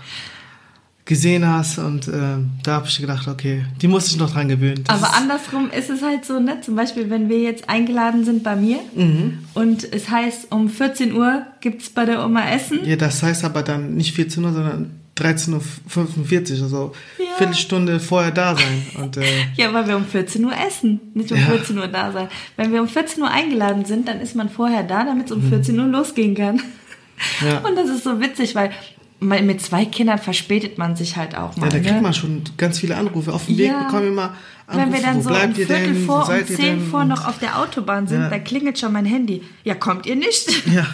[1.12, 1.79] gesehen hast.
[1.79, 4.83] Und ähm, da habe ich gedacht, okay, die muss ich noch dran gewöhnen.
[4.87, 6.61] Das Aber andersrum ist es halt so, ne?
[6.62, 9.38] Zum Beispiel, wenn wir jetzt eingeladen sind bei mir Mhm.
[9.55, 12.81] und es heißt, um 14 Uhr gibt's bei der Oma Essen.
[12.85, 17.25] Ja, das heißt aber dann nicht 14 Uhr, sondern 13.45 Uhr, also Ja.
[17.37, 18.87] Viertelstunde vorher da sein.
[19.03, 19.22] Und äh,
[19.57, 21.44] Ja, weil wir um 14 Uhr essen, nicht um Ja.
[21.46, 22.29] 14 Uhr da sein.
[22.57, 25.42] Wenn wir um 14 Uhr eingeladen sind, dann ist man vorher da, damit es um
[25.42, 26.57] 14 Uhr losgehen kann.
[26.57, 27.46] Mhm.
[27.46, 27.59] Ja.
[27.68, 28.70] Und das ist so witzig, weil
[29.23, 31.67] mit zwei Kindern verspätet man sich halt auch mal.
[31.67, 31.83] ja, da ne?
[31.85, 33.33] kriegt man schon ganz viele Anrufe.
[33.33, 33.85] Auf dem Weg Ja.
[33.85, 34.35] bekommen wir immer
[34.67, 36.87] Anrufe, Wenn wir dann wo so um Viertel denn, vor, um seid ihr 10 denn?
[36.91, 38.29] vor noch auf der Autobahn sind, Ja.
[38.31, 39.43] da klingelt schon mein Handy.
[39.65, 40.67] Ja, kommt ihr nicht?
[40.73, 40.87] Ja.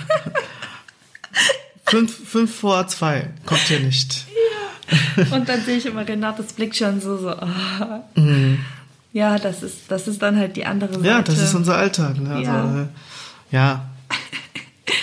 [1.87, 3.31] fünf, fünf vor zwei.
[3.47, 4.25] Kommt ihr nicht.
[5.31, 7.29] Und dann sehe ich immer Renates Blick schon so, so.
[7.31, 8.05] ah.
[8.14, 8.59] Mhm.
[9.12, 11.07] Ja, das ist, das ist dann halt die andere Seite.
[11.07, 12.19] Ja, das ist unser Alltag.
[12.21, 12.31] Ne?
[12.31, 12.88] Also, Ja.
[13.51, 13.85] ja.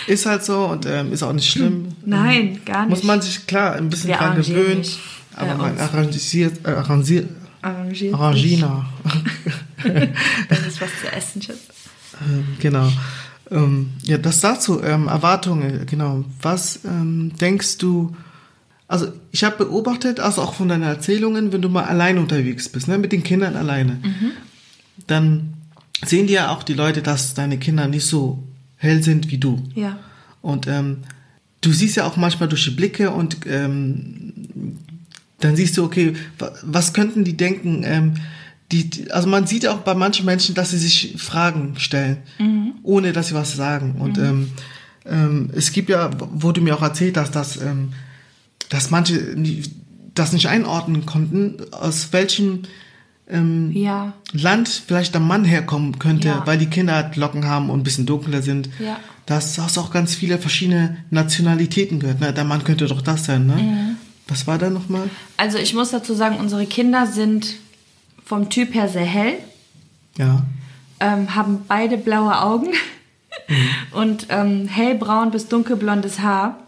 [0.08, 1.90] Ist halt so und ähm, ist auch nicht schlimm.
[2.06, 2.90] Nein, gar nicht.
[2.92, 4.80] Muss man sich klar ein bisschen Wir dran gewöhnen.
[4.80, 5.00] nicht,
[5.36, 7.30] Aber äh, man arrangiert, äh, arrangiert,
[7.62, 8.86] Arrangiert Arrangina.
[9.04, 10.10] sich.
[10.50, 11.58] Das ist was zu essen, Schatz.
[12.26, 12.90] Ähm, genau.
[13.52, 14.82] Ähm, ja, das dazu.
[14.82, 16.24] Ähm, Erwartungen, genau.
[16.42, 18.16] Was ähm, denkst du?
[18.88, 22.88] Also ich habe beobachtet, also auch von deinen Erzählungen, wenn du mal alleine unterwegs bist,
[22.88, 24.00] ne, mit den Kindern alleine,
[25.08, 25.56] dann
[26.06, 28.45] sehen die ja auch die Leute, dass deine Kinder nicht so
[28.78, 29.62] hell sind wie du.
[29.74, 30.00] Ja.
[30.42, 30.98] Und ähm,
[31.62, 34.34] du siehst ja auch manchmal durch die Blicke und ähm,
[35.40, 37.84] dann siehst du, okay, wa- was könnten die denken?
[37.84, 38.14] Ähm,
[38.72, 42.18] die, die, also man sieht auch bei manchen Menschen, dass sie sich Fragen stellen,
[42.84, 43.96] ohne dass sie was sagen.
[44.00, 44.50] Und ähm,
[45.06, 46.10] ähm, es gibt ja,
[46.52, 47.90] du mir auch erzählt hast, dass, ähm,
[48.70, 49.36] dass manche
[50.16, 52.64] das nicht einordnen konnten, aus welchem
[53.30, 54.14] ähm, Ja.
[54.34, 56.44] Land vielleicht der Mann herkommen könnte, Ja.
[56.46, 58.70] weil die Kinder halt Locken haben und ein bisschen dunkler sind.
[58.80, 58.98] Ja.
[59.26, 62.20] Das hast du auch ganz viele verschiedene Nationalitäten gehört.
[62.20, 62.32] Ne?
[62.34, 63.56] Der Mann könnte doch das sein, ne?
[63.56, 63.96] Mhm.
[64.28, 65.10] Was war da nochmal?
[65.38, 67.56] Also ich muss dazu sagen, unsere Kinder sind
[68.24, 69.34] vom Typ her sehr hell,
[70.18, 70.44] Ja.
[71.00, 72.68] ähm, haben beide blaue Augen
[73.48, 73.56] Mhm.
[73.92, 76.60] und ähm, hellbraun bis dunkelblondes Haar.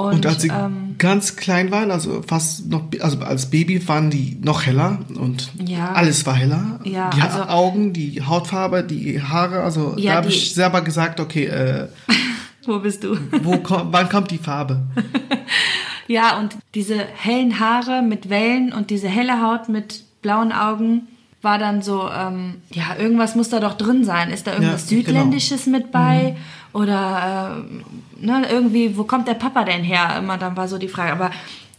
[0.00, 4.10] Und, Und, als sie ähm, ganz klein waren, also fast noch, also als Baby waren
[4.10, 5.92] die noch heller und Ja.
[5.92, 6.80] alles war heller.
[6.84, 11.20] Ja, die also- Augen, die Hautfarbe, die Haare, also Ja, da habe ich selber gesagt,
[11.20, 11.88] okay, äh,
[12.66, 13.16] wo bist du?
[13.42, 14.80] wo kommt, wann kommt die Farbe?
[16.08, 21.02] Ja, und diese hellen Haare mit Wellen und diese helle Haut mit blauen Augen
[21.42, 24.30] war dann so, ähm, ja, irgendwas muss da doch drin sein.
[24.30, 25.06] Ist da irgendwas Ja, genau.
[25.06, 26.36] Südländisches mit bei?
[26.72, 27.64] Oder
[28.20, 30.16] äh, ne, irgendwie, wo kommt der Papa denn her?
[30.18, 31.12] Immer dann war so die Frage.
[31.12, 31.30] Aber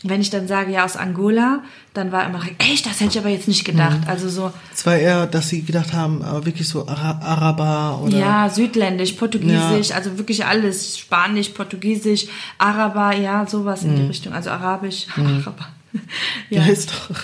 [0.04, 1.60] wenn ich dann sage, ja, aus Angola,
[1.93, 4.00] dann war immer, echt, das hätte ich aber jetzt nicht gedacht.
[4.08, 8.17] Also so, Es war eher, dass sie gedacht haben, äh, wirklich so Ara Araber oder
[8.17, 12.26] ja, südländisch, portugiesisch, also wirklich alles, Spanisch, Portugiesisch,
[12.58, 15.67] Araber, ja, sowas in die Richtung, also Arabisch, Araber.
[16.49, 17.15] Ja, ist doch.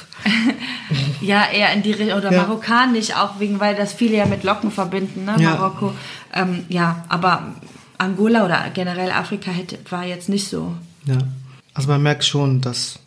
[1.21, 2.43] ja, eher in die Richtung, oder ja.
[2.43, 5.51] marokkanisch auch, wegen, weil das viele ja mit Locken verbinden, ne, ja.
[5.51, 5.93] Marokko.
[6.33, 7.55] Ähm, ja, aber
[7.97, 10.73] Angola oder generell Afrika hätte, war jetzt nicht so.
[11.05, 11.17] Ja,
[11.73, 12.99] also man merkt schon, dass,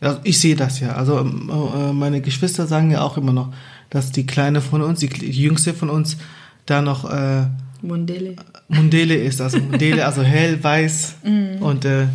[0.00, 3.52] also ich sehe das ja, also ähm, äh, meine Geschwister sagen ja auch immer noch,
[3.90, 6.16] dass die Kleine von uns, die, die Jüngste von uns,
[6.64, 7.46] da noch äh,
[7.82, 8.36] Mundele.
[8.68, 11.62] Mundele ist, also Mundele, also hell, weiß mm.
[11.62, 12.06] und äh,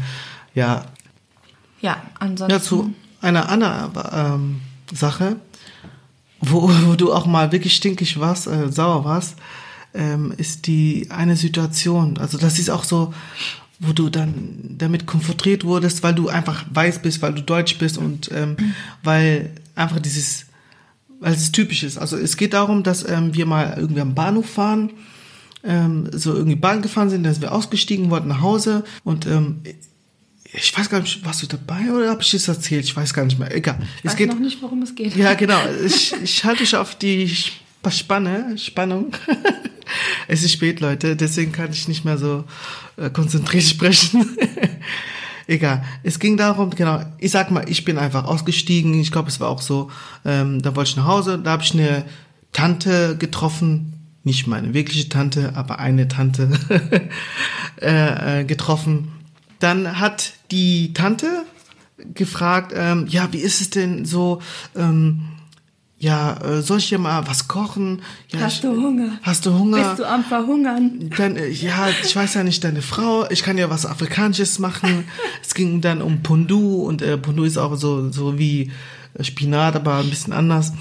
[0.56, 0.86] ja.
[1.82, 2.52] Ja, ansonsten.
[2.52, 4.62] Ja, zu einer anderen ähm,
[4.94, 5.38] Sache,
[6.40, 9.36] wo, wo du auch mal wirklich stinkig warst, äh, sauer warst,
[9.94, 12.18] ähm, ist die eine Situation.
[12.18, 13.14] Also das ist auch so,
[13.80, 17.98] wo du dann damit konfrontiert wurdest, weil du einfach weiß bist, weil du deutsch bist
[17.98, 18.58] und ähm,
[19.04, 20.46] weil einfach dieses,
[21.20, 21.98] weil es typisch ist.
[21.98, 24.92] Also es geht darum, dass ähm, wir mal irgendwie am Bahnhof fahren,
[25.64, 29.62] ähm, so irgendwie Bahn gefahren sind, dass wir ausgestiegen wollten nach Hause und ähm,
[30.54, 32.86] ich weiß gar nicht, warst du dabei oder habe ich das erzählt?
[32.86, 33.54] Ich weiß gar nicht mehr.
[33.54, 33.78] Egal.
[33.82, 35.16] Ich es weiß geht, noch nicht, worum es geht.
[35.16, 35.60] Ja, genau.
[35.86, 37.32] Ich, ich halte dich auf die
[37.90, 39.14] Spanne, Spannung.
[40.28, 42.44] es ist spät, Leute, deswegen kann ich nicht mehr so
[42.98, 44.38] äh, konzentriert sprechen.
[45.48, 45.84] Egal.
[46.04, 49.00] Es ging darum, genau, ich sag mal, ich bin einfach ausgestiegen.
[49.00, 49.90] Ich glaube, es war auch so,
[50.26, 52.04] ähm, da wollte ich nach Hause, da habe ich eine
[52.52, 56.50] Tante getroffen, nicht meine wirkliche Tante, aber eine Tante
[57.82, 59.14] äh, äh, getroffen.
[59.60, 61.46] Dann hat die Tante
[62.14, 64.42] gefragt, ähm, ja, wie ist es denn so,
[64.76, 65.22] ähm,
[66.00, 68.04] ja, äh, soll ich dir mal was kochen?
[68.32, 69.18] Ja, hast ich, du Hunger?
[69.24, 69.78] Hast du Hunger?
[69.84, 71.10] Bist du am Verhungern?
[71.18, 75.06] Dann, äh, ja, ich weiß ja nicht, deine Frau, ich kann ja was Afrikanisches machen.
[75.42, 78.72] es ging dann um Pundu und äh, Pundu ist auch so, so wie
[79.22, 80.74] Spinat, aber ein bisschen anders.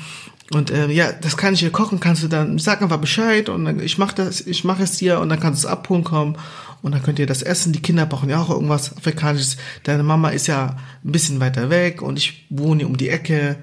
[0.53, 3.65] Und äh, ja, das kann ich dir kochen, kannst du dann, sag einfach Bescheid und
[3.65, 6.37] dann, ich mach das, ich mache es dir und dann kannst du es abholen kommen
[6.83, 7.73] und dann könnt ihr das essen.
[7.73, 9.57] Die Kinder brauchen ja auch irgendwas Afrikanisches.
[9.83, 13.57] Deine Mama ist ja ein bisschen weiter weg und ich wohne um die Ecke.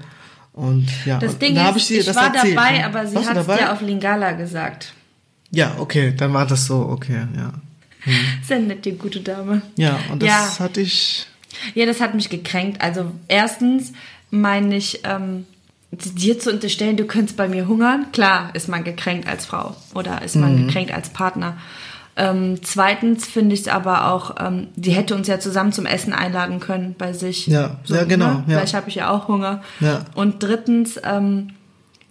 [0.53, 2.55] Und ja, das Ding da ist, ich, ich war erzählt.
[2.55, 2.85] dabei, ne?
[2.85, 4.93] aber sie hat es ja auf Lingala gesagt.
[5.51, 7.53] Ja, okay, dann war das so, okay, ja.
[8.01, 8.13] Hm.
[8.43, 9.61] Sehr nett, die gute Dame.
[9.75, 10.59] Ja, und das ja.
[10.59, 11.27] hatte ich.
[11.75, 12.81] Ja, das hat mich gekränkt.
[12.81, 13.93] Also erstens
[14.31, 15.45] meine ich, ähm,
[15.91, 18.07] dir zu unterstellen, du könntest bei mir hungern.
[18.11, 20.67] Klar, ist man gekränkt als Frau oder ist man mhm.
[20.67, 21.57] gekränkt als Partner.
[22.15, 26.13] Ähm, zweitens finde ich es aber auch, ähm, die hätte uns ja zusammen zum Essen
[26.13, 27.47] einladen können bei sich.
[27.47, 28.25] Ja, so, ja genau.
[28.25, 28.43] Ne?
[28.47, 28.57] Ja.
[28.57, 29.63] Vielleicht habe ich ja auch Hunger.
[29.79, 30.01] Ja.
[30.13, 31.49] Und drittens ähm,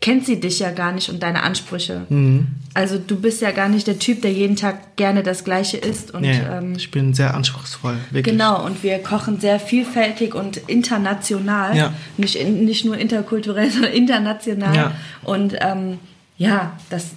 [0.03, 2.03] kennt sie dich ja gar nicht und deine Ansprüche.
[2.09, 2.49] Mhm.
[2.75, 6.13] Also du bist ja gar nicht der Typ, der jeden Tag gerne das Gleiche isst.
[6.13, 8.25] Und, ja, ähm, ich bin sehr anspruchsvoll, wirklich.
[8.25, 11.77] Genau, und wir kochen sehr vielfältig und international.
[11.77, 11.95] Ja.
[12.17, 14.75] Nicht, nicht nur interkulturell, sondern international.
[14.75, 14.93] Ja.
[15.23, 15.99] Und ähm,
[16.37, 17.11] ja, das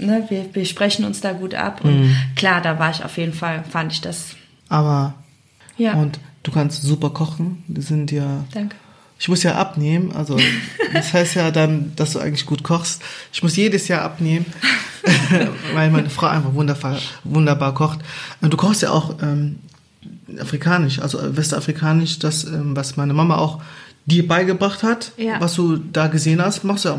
[0.00, 1.80] ne, wir, wir sprechen uns da gut ab.
[1.84, 2.16] Und mhm.
[2.36, 4.36] klar, da war ich auf jeden Fall, fand ich das.
[4.68, 5.14] Aber,
[5.76, 5.94] ja.
[5.94, 7.62] und du kannst super kochen.
[7.68, 8.44] Die sind ja.
[8.52, 8.76] Danke.
[9.18, 10.38] Ich muss ja abnehmen, also
[10.94, 13.02] das heißt ja dann, dass du eigentlich gut kochst.
[13.32, 14.46] Ich muss jedes Jahr abnehmen,
[15.74, 18.00] weil meine Frau einfach wunderbar, wunderbar kocht.
[18.40, 19.58] Und du kochst ja auch ähm,
[20.38, 23.60] afrikanisch, also westafrikanisch, das, ähm, was meine Mama auch
[24.10, 25.40] dir beigebracht hat, ja.
[25.40, 26.98] was du da gesehen hast, machst du ja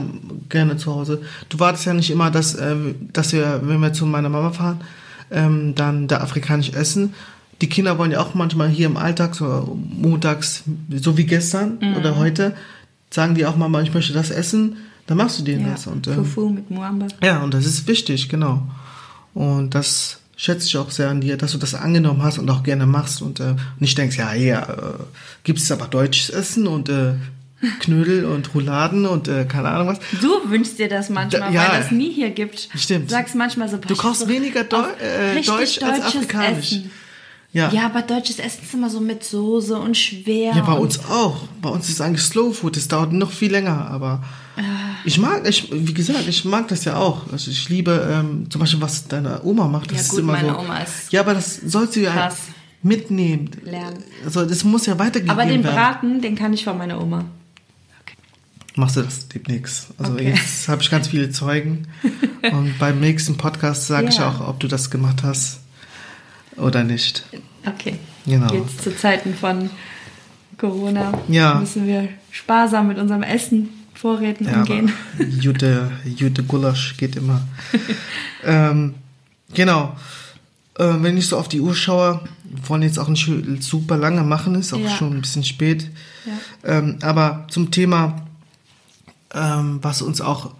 [0.49, 1.21] gerne zu Hause.
[1.49, 4.81] Du wartest ja nicht immer, dass, ähm, dass wir, wenn wir zu meiner Mama fahren,
[5.29, 7.13] ähm, dann da afrikanisch essen.
[7.61, 11.97] Die Kinder wollen ja auch manchmal hier im Alltag, so montags, so wie gestern mhm.
[11.97, 12.55] oder heute,
[13.11, 15.71] sagen die auch mal, ich möchte das essen, dann machst du denen ja.
[15.71, 15.87] das.
[15.87, 17.07] Und, ähm, Fufu mit Muamba.
[17.21, 18.63] Ja, und das ist wichtig, genau.
[19.33, 22.63] Und das schätze ich auch sehr an dir, dass du das angenommen hast und auch
[22.63, 25.03] gerne machst und äh, nicht denkst, ja, ja, äh,
[25.43, 27.13] gibt es aber deutsches Essen und äh,
[27.79, 29.99] Knödel und Rouladen und äh, keine Ahnung was.
[30.19, 32.69] Du wünschst dir das manchmal, da, ja, weil das nie hier gibt.
[32.75, 33.05] Stimmt.
[33.05, 36.71] Du sagst manchmal so, du kochst weniger Deu äh, Deutsch als Afrikanisch.
[36.71, 36.91] Essen.
[37.53, 37.69] Ja.
[37.73, 40.53] ja, aber deutsches Essen ist immer so mit Soße und schwer.
[40.55, 41.47] Ja, bei uns auch.
[41.61, 42.77] Bei uns ist eigentlich Slow Food.
[42.77, 44.23] Das dauert noch viel länger, aber
[44.55, 44.61] äh.
[45.03, 47.29] ich mag, ich, wie gesagt, ich mag das ja auch.
[47.29, 49.91] Also ich liebe ähm, zum Beispiel, was deine Oma macht.
[49.91, 50.59] Das ja, ist gut, immer meine so.
[50.59, 52.37] Oma ist ja, aber das sollst du ja krass.
[52.83, 53.49] mitnehmen.
[53.65, 54.01] Lernen.
[54.23, 55.39] Also das muss ja weitergegeben werden.
[55.41, 55.75] Aber den werden.
[55.75, 57.25] Braten, den kann ich von meiner Oma.
[58.75, 59.87] Machst du das demnächst?
[59.97, 60.29] Also Okay.
[60.33, 61.89] jetzt habe ich ganz viele Zeugen
[62.53, 64.29] und beim nächsten Podcast sage ich Ja.
[64.29, 65.60] auch, ob du das gemacht hast
[66.57, 67.23] oder nicht.
[67.65, 67.95] Okay.
[68.25, 68.53] Genau.
[68.53, 69.69] Jetzt zu Zeiten von
[70.57, 71.55] Corona Ja.
[71.55, 74.91] müssen wir sparsam mit unserem Essen, Vorräten Ja, umgehen.
[75.39, 77.41] Jute, Jute Gulasch geht immer.
[78.43, 78.95] ähm,
[79.53, 79.95] genau.
[80.79, 83.29] Äh, wenn ich so auf die Uhr schaue, wir wollen jetzt auch nicht
[83.63, 84.89] super lange machen, ist auch Ja.
[84.89, 85.89] schon ein bisschen spät.
[86.25, 86.77] Ja.
[86.77, 88.21] Ähm, aber zum Thema,
[89.33, 90.53] ähm, was uns auch,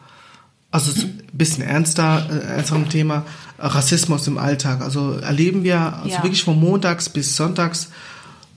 [0.71, 3.25] also so ein bisschen ernster, äh, ernsterem Thema,
[3.61, 4.81] Rassismus im Alltag.
[4.81, 6.23] Also erleben wir also Ja.
[6.23, 7.91] wirklich von montags bis sonntags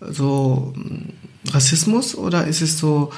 [0.00, 3.12] so mh, Rassismus oder ist es so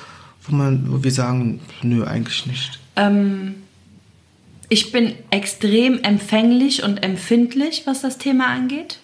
[0.48, 2.78] wo man, wo wir sagen, nö, eigentlich nicht?
[2.94, 3.56] Ähm,
[4.68, 8.98] ich bin extrem empfänglich und empfindlich, was das Thema angeht.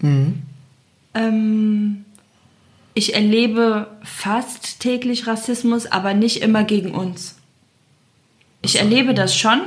[0.00, 0.42] Mhm.
[1.14, 2.04] Ähm,
[2.94, 7.36] ich erlebe fast täglich Rassismus, aber nicht immer gegen uns.
[8.62, 9.60] Ich erlebe das schon,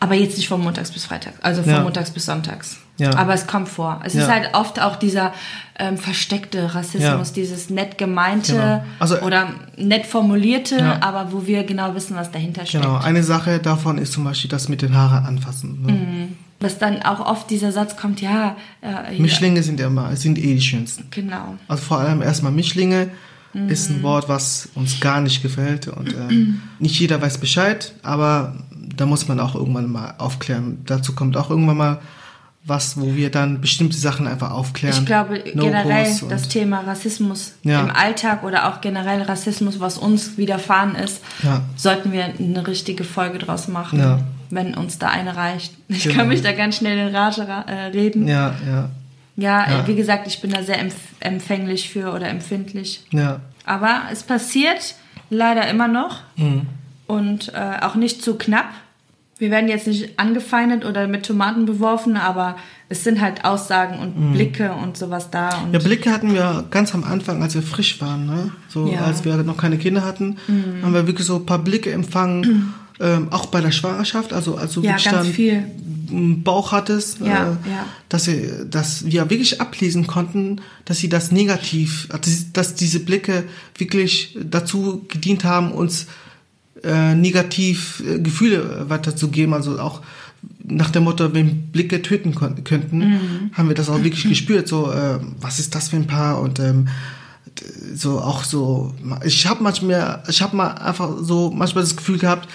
[0.00, 1.80] aber jetzt nicht von Montags bis Freitags, also von Ja.
[1.82, 2.78] Montags bis Sonntags.
[2.98, 3.14] Ja.
[3.16, 4.00] Aber es kommt vor.
[4.04, 4.22] Es Ja.
[4.22, 5.32] ist halt oft auch dieser
[5.78, 8.84] ähm, versteckte Rassismus, dieses nett gemeinte Genau.
[8.98, 12.82] Also- oder nett formulierte, aber wo wir genau wissen, was dahinter steckt.
[12.82, 15.82] Genau, eine Sache davon ist zum Beispiel das mit den Haare anfassen.
[15.84, 15.92] Ne?
[15.92, 16.36] Mhm.
[16.60, 20.62] Dass dann auch oft dieser Satz kommt, ja, äh, Mischlinge sind immer, sind eh die
[20.62, 21.04] schönsten.
[21.10, 21.56] genau.
[21.68, 23.10] Also vor allem erstmal Mischlinge
[23.68, 23.96] ist Mhm.
[23.96, 28.56] ein Wort, was uns gar nicht gefällt und ähm, nicht jeder weiß Bescheid, aber
[28.96, 30.82] da muss man auch irgendwann mal aufklären.
[30.86, 31.98] Dazu kommt auch irgendwann mal
[32.64, 34.96] was, wo wir dann bestimmte Sachen einfach aufklären.
[34.98, 37.80] Ich glaube No-Gos generell das Thema Rassismus Ja.
[37.80, 41.62] im Alltag oder auch generell Rassismus, was uns widerfahren ist, Ja.
[41.76, 44.18] sollten wir eine richtige Folge draus machen, Ja.
[44.50, 45.74] wenn uns da eine reicht.
[45.86, 46.16] Ich Genau.
[46.16, 48.26] kann mich da ganz schnell in Rage ra- äh, reden.
[48.26, 48.54] Ja,
[49.36, 53.02] Ja, ja, wie gesagt, ich bin da sehr empf empfänglich für oder empfindlich.
[53.12, 53.40] ja.
[53.64, 54.94] Aber es passiert
[55.30, 56.62] leider immer noch Mhm.
[57.06, 58.66] Und äh, auch nicht zu knapp.
[59.38, 62.56] Wir werden jetzt nicht angefeindet oder mit Tomaten beworfen, aber
[62.88, 65.58] es sind halt Aussagen und Blicke und sowas da.
[65.58, 65.74] Und Mhm.
[65.74, 68.50] Ja, Blicke hatten wir ganz am Anfang, als wir frisch waren, ne?
[68.68, 69.00] So Ja.
[69.00, 69.04] Mhm.
[69.06, 70.38] als wir noch keine Kinder hatten,
[70.82, 74.72] haben wir wirklich so ein paar Blicke empfangen, ähm, auch bei der Schwangerschaft, also als
[74.72, 75.64] du Ja, wirklich ganz viel.
[76.08, 77.84] Bauch hattest, Ja, äh, ja.
[78.08, 83.44] dass wir, dass wir wirklich ablesen konnten, dass sie das negativ, dass, dass diese Blicke
[83.76, 86.06] wirklich dazu gedient haben, uns
[86.84, 90.02] äh, negativ äh, Gefühle weiterzugeben, also auch
[90.64, 93.50] nach dem Motto, wenn Blicke töten könnten, Mhm.
[93.52, 96.40] haben wir das auch wirklich gespürt, so, äh, was ist das für ein Paar?
[96.40, 96.88] Und ähm,
[97.94, 102.48] so auch so, ich habe manchmal, ich habe mal einfach so manchmal das Gefühl gehabt,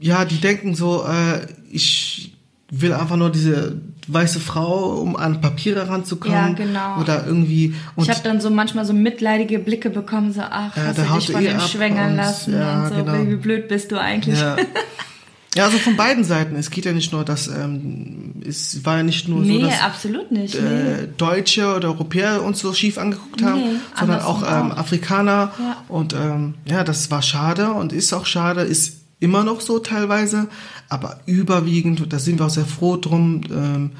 [0.00, 2.34] ja, die denken so, äh, ich
[2.70, 6.36] will einfach nur diese weiße Frau, um an Papiere ranzukommen.
[6.36, 7.00] Ja, genau.
[7.00, 7.74] Oder irgendwie.
[7.94, 11.02] Und ich habe dann so manchmal so mitleidige Blicke bekommen, so, ach, Ja, hast du
[11.02, 13.30] dich von eh dem ab schwängern lassen ja, und so, genau.
[13.30, 14.38] wie blöd bist du eigentlich.
[14.40, 14.56] ja.
[15.54, 16.56] ja, also von beiden Seiten.
[16.56, 19.82] Es geht ja nicht nur, dass ähm, es war ja nicht nur nee, so, dass
[19.82, 20.54] absolut nicht.
[20.56, 21.08] äh, nee.
[21.16, 24.78] Deutsche oder Europäer uns so schief angeguckt haben, Nee, sondern auch, ähm, auch.
[24.78, 25.52] Afrikaner.
[25.58, 25.76] Ja.
[25.88, 30.48] Und ähm, ja, das war schade und ist auch schade, ist immer noch so teilweise,
[30.88, 33.90] aber überwiegend, und da sind wir auch sehr froh drum, ähm,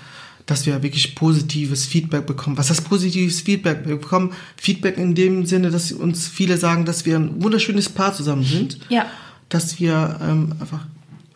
[0.47, 2.59] dass wir wirklich positives Feedback bekommen.
[2.59, 3.87] Was heißt positives Feedback?
[3.87, 8.13] Wir bekommen Feedback in dem Sinne, dass uns viele sagen, dass wir ein wunderschönes Paar
[8.13, 9.07] zusammen sind, Ja.
[9.49, 10.81] dass wir ähm, einfach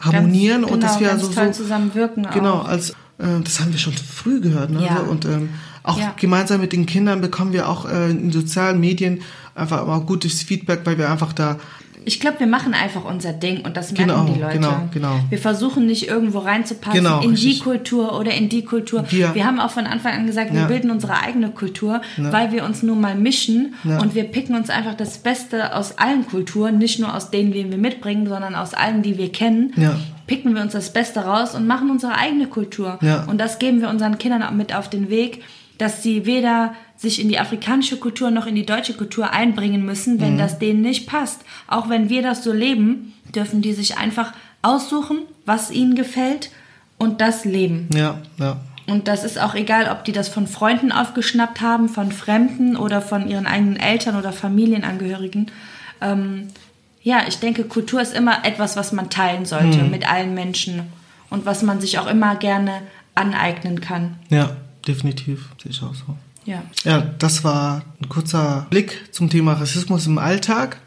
[0.00, 2.26] harmonieren ganz, und genau, dass wir ganz so, toll so zusammen wirken.
[2.34, 2.68] Genau, Auch.
[2.68, 4.70] als äh, das haben wir schon früh gehört.
[4.70, 4.84] Ne?
[4.84, 4.98] Ja.
[4.98, 5.50] Und ähm,
[5.84, 6.12] auch Ja.
[6.18, 9.20] gemeinsam mit den Kindern bekommen wir auch äh, in sozialen Medien
[9.54, 11.58] einfach immer gutes Feedback, weil wir einfach da
[12.08, 14.54] Ich glaube, wir machen einfach unser Ding und das merken Genau, die Leute.
[14.54, 15.20] genau, genau.
[15.28, 17.64] Wir versuchen nicht irgendwo reinzupassen Genau, in die richtig.
[17.64, 19.04] Kultur oder in die Kultur.
[19.10, 20.66] Wir- Wir, haben auch von Anfang an gesagt, wir Ja.
[20.68, 23.98] bilden unsere eigene Kultur, weil wir uns nun mal mischen Ja.
[24.00, 27.68] und wir picken uns einfach das Beste aus allen Kulturen, nicht nur aus denen, die
[27.68, 29.72] wir mitbringen, sondern aus allen, die wir kennen.
[29.76, 29.96] Ja.
[30.28, 32.98] Picken wir uns das Beste raus und machen unsere eigene Kultur.
[33.02, 33.24] Ja.
[33.24, 35.42] Und das geben wir unseren Kindern auch mit auf den Weg,
[35.78, 40.20] dass sie weder sich in die afrikanische Kultur noch in die deutsche Kultur einbringen müssen,
[40.20, 41.42] wenn das denen nicht passt.
[41.66, 44.32] Auch wenn wir das so leben, dürfen die sich einfach
[44.62, 46.50] aussuchen, was ihnen gefällt
[46.98, 47.88] und das leben.
[47.92, 52.12] ja, ja, Und das ist auch egal, ob die das von Freunden aufgeschnappt haben, von
[52.12, 55.50] Fremden oder von ihren eigenen Eltern oder Familienangehörigen.
[56.00, 56.48] Ähm,
[57.02, 60.82] ja, ich denke, Kultur ist immer etwas, was man teilen sollte mit allen Menschen
[61.30, 62.82] und was man sich auch immer gerne
[63.14, 64.16] aneignen kann.
[64.30, 64.56] ja,
[64.86, 66.16] definitiv sehe ich auch so.
[66.46, 66.62] Ja.
[66.84, 70.80] Ja, das war ein kurzer Blick zum Thema Rassismus im Alltag.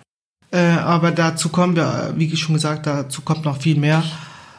[0.51, 4.03] Äh, aber dazu kommen wir, wie schon gesagt, dazu kommt noch viel mehr.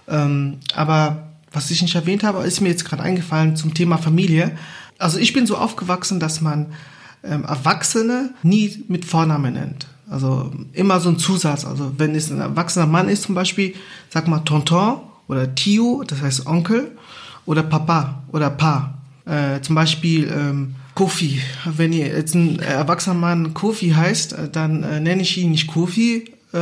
[0.07, 4.57] Ähm, aber was ich nicht erwähnt habe, ist mir jetzt gerade eingefallen zum Thema Familie.
[4.99, 6.67] Also ich bin so aufgewachsen, dass man
[7.25, 9.89] ähm, Erwachsene nie mit Vornamen nennt.
[10.09, 11.65] Also immer so ein Zusatz.
[11.65, 13.75] Also wenn es ein erwachsener Mann ist zum Beispiel,
[14.11, 16.93] sag mal Tonton oder Tio, das heißt Onkel,
[17.47, 18.95] oder Papa oder Pa.
[19.25, 21.41] Äh, zum Beispiel ähm, Kofi.
[21.65, 26.25] Wenn ihr jetzt ein erwachsener Mann Kofi heißt, dann äh, nenne ich ihn nicht Kofi
[26.53, 26.57] äh,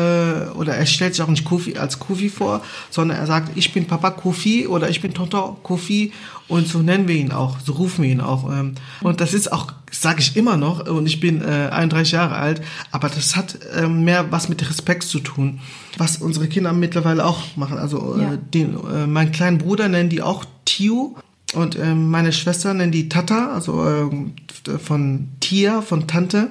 [0.55, 3.87] oder er stellt sich auch nicht Kofi als Kofi vor, sondern er sagt, ich bin
[3.87, 6.13] Papa Kofi oder ich bin Tonton Kofi
[6.47, 8.51] und so nennen wir ihn auch, so rufen wir ihn auch.
[8.53, 12.37] Ähm, und das ist auch, sage ich immer noch, und ich bin äh, 31 Jahre
[12.37, 12.61] alt,
[12.91, 15.61] aber das hat äh, mehr was mit Respekt zu tun,
[15.97, 17.79] was unsere Kinder mittlerweile auch machen.
[17.79, 18.35] Also Ja.
[18.35, 21.17] äh, den, äh, meinen kleinen Bruder nennen die auch Tio
[21.55, 24.35] Und ähm, meine Schwester nennt die Tata, also ähm,
[24.79, 26.51] von Tia, von Tante.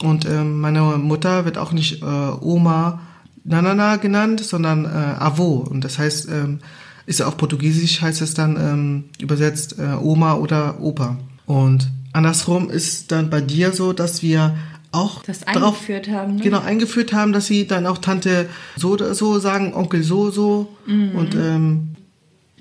[0.00, 3.00] Und ähm, meine Mutter wird auch nicht äh, Oma
[3.44, 5.66] Nanana genannt, sondern äh, Avô.
[5.68, 6.60] Und das heißt, ähm,
[7.06, 11.18] ist auf Portugiesisch heißt es dann ähm, übersetzt äh, Oma oder Opa.
[11.46, 14.56] Und andersrum ist dann bei dir so, dass wir
[14.92, 16.36] auch das eingeführt drauf, haben.
[16.36, 16.42] Ne?
[16.42, 20.76] Genau, eingeführt haben, dass sie dann auch Tante so oder so sagen, Onkel so, so.
[20.86, 21.10] Mhm.
[21.14, 21.88] Und ähm,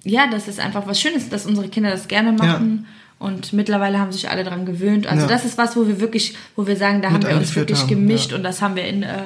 [0.03, 2.85] ja, das ist einfach was Schönes, dass unsere Kinder das gerne machen.
[2.87, 3.25] Ja.
[3.25, 5.05] Und mittlerweile haben sich alle dran gewöhnt.
[5.05, 5.27] Also ja.
[5.27, 7.81] das ist was, wo wir wirklich, wo wir sagen, da Mit haben wir uns wirklich
[7.81, 8.37] haben, gemischt ja.
[8.37, 9.23] und das haben wir in, äh,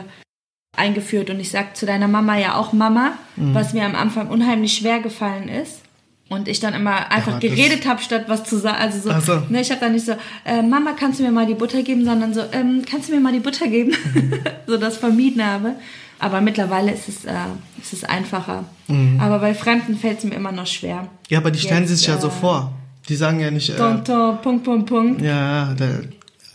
[0.75, 1.29] eingeführt.
[1.29, 3.53] Und ich sag zu deiner Mama ja auch Mama, mhm.
[3.53, 5.81] was mir am Anfang unheimlich schwer gefallen ist.
[6.29, 8.77] Und ich dann immer einfach geredet habe, statt was zu sagen.
[8.79, 9.43] Also so, so.
[9.49, 10.13] Ne, ich habe dann nicht so,
[10.45, 13.19] äh, Mama, kannst du mir mal die Butter geben, sondern so, ähm, kannst du mir
[13.19, 13.91] mal die Butter geben?
[13.91, 14.33] Mhm.
[14.65, 15.75] so das vermieden habe.
[16.23, 17.33] Aber mittlerweile ist es, äh,
[17.81, 18.63] ist es einfacher.
[18.87, 19.19] Mhm.
[19.19, 21.09] Aber bei Fremden fällt es mir immer noch schwer.
[21.27, 22.71] Ja, aber die stellen Jetzt, sich ja äh, so vor.
[23.09, 23.69] Die sagen ja nicht.
[23.69, 25.21] Äh, Tonto, Punkt, Punkt, Punkt.
[25.21, 25.75] Ja,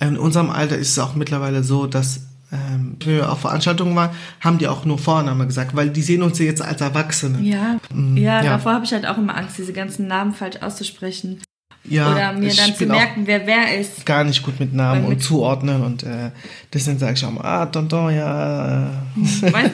[0.01, 4.17] in unserem Alter ist es auch mittlerweile so, dass ähm, wenn wir auf Veranstaltungen waren,
[4.41, 7.43] haben die auch nur Vorname gesagt, weil die sehen uns jetzt als Erwachsene.
[7.43, 10.63] Ja, mhm, ja, ja, davor habe ich halt auch immer Angst, diese ganzen Namen falsch
[10.63, 11.43] auszusprechen.
[11.85, 14.05] Ja, Oder mir dann zu merken, wer wer ist.
[14.05, 16.31] Gar nicht gut mit Namen mit und zuordnen und äh,
[16.73, 18.89] deswegen sage ich auch mal, ah, Tonton, ja.
[18.89, 19.53] Äh.
[19.53, 19.71] Weißt,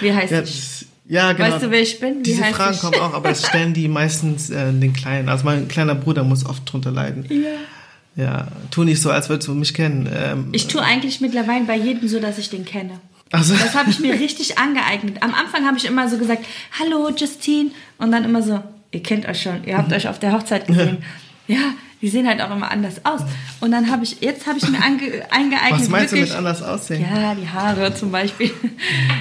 [0.00, 0.86] wie heißt ja, ich?
[1.08, 1.50] Ja, genau.
[1.50, 2.18] Weißt du, wer ich bin?
[2.18, 2.80] Wie Diese Fragen ich?
[2.80, 5.28] kommen auch, aber das stellen die meistens äh, den Kleinen.
[5.28, 7.26] Also mein kleiner Bruder muss oft drunter leiden.
[7.28, 7.50] Ja.
[8.16, 10.08] Ja, tu nicht so, als würdest du mich kennen.
[10.12, 12.98] Ähm, ich tue eigentlich mittlerweile bei jedem so, dass ich den kenne.
[13.30, 13.54] Also.
[13.54, 15.22] Das habe ich mir richtig angeeignet.
[15.22, 16.44] Am Anfang habe ich immer so gesagt,
[16.80, 17.70] hallo Justine.
[17.98, 20.98] Und dann immer so, ihr kennt euch schon, ihr habt euch auf der Hochzeit gesehen.
[21.48, 23.22] ja, die sehen halt auch immer anders aus.
[23.60, 25.80] Und dann habe ich, jetzt habe ich mir ange, eingeeignet.
[25.80, 27.02] Was meinst wirklich, du mit anders aussehen?
[27.02, 28.52] Ja, die Haare zum Beispiel.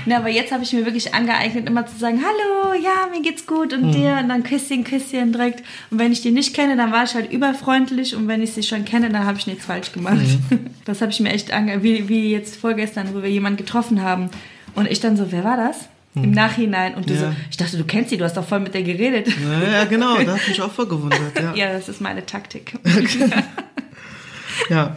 [0.06, 3.48] Na, aber jetzt habe ich mir wirklich angeeignet, immer zu sagen, hallo, ja, mir geht's
[3.48, 3.92] gut und mhm.
[3.94, 5.64] dir und dann Küsschen, Küsschen direkt.
[5.90, 8.64] Und wenn ich die nicht kenne, dann war ich halt überfreundlich und wenn ich sie
[8.64, 10.18] schon kenne, dann habe ich nichts falsch gemacht.
[10.18, 10.60] Mhm.
[10.86, 14.30] Das habe ich mir echt ange, wie, wie jetzt vorgestern, wo wir jemanden getroffen haben.
[14.74, 15.90] Und ich dann so, wer war das?
[16.18, 16.32] Im hm.
[16.32, 16.96] Nachhinein.
[16.96, 17.20] Und du ja.
[17.20, 19.28] so, ich dachte, du kennst sie, du hast doch voll mit der geredet.
[19.28, 21.40] Ja, ja genau, da hat mich auch voll gewundert.
[21.40, 21.54] Ja.
[21.56, 22.74] ja, das ist meine Taktik.
[24.70, 24.94] ja,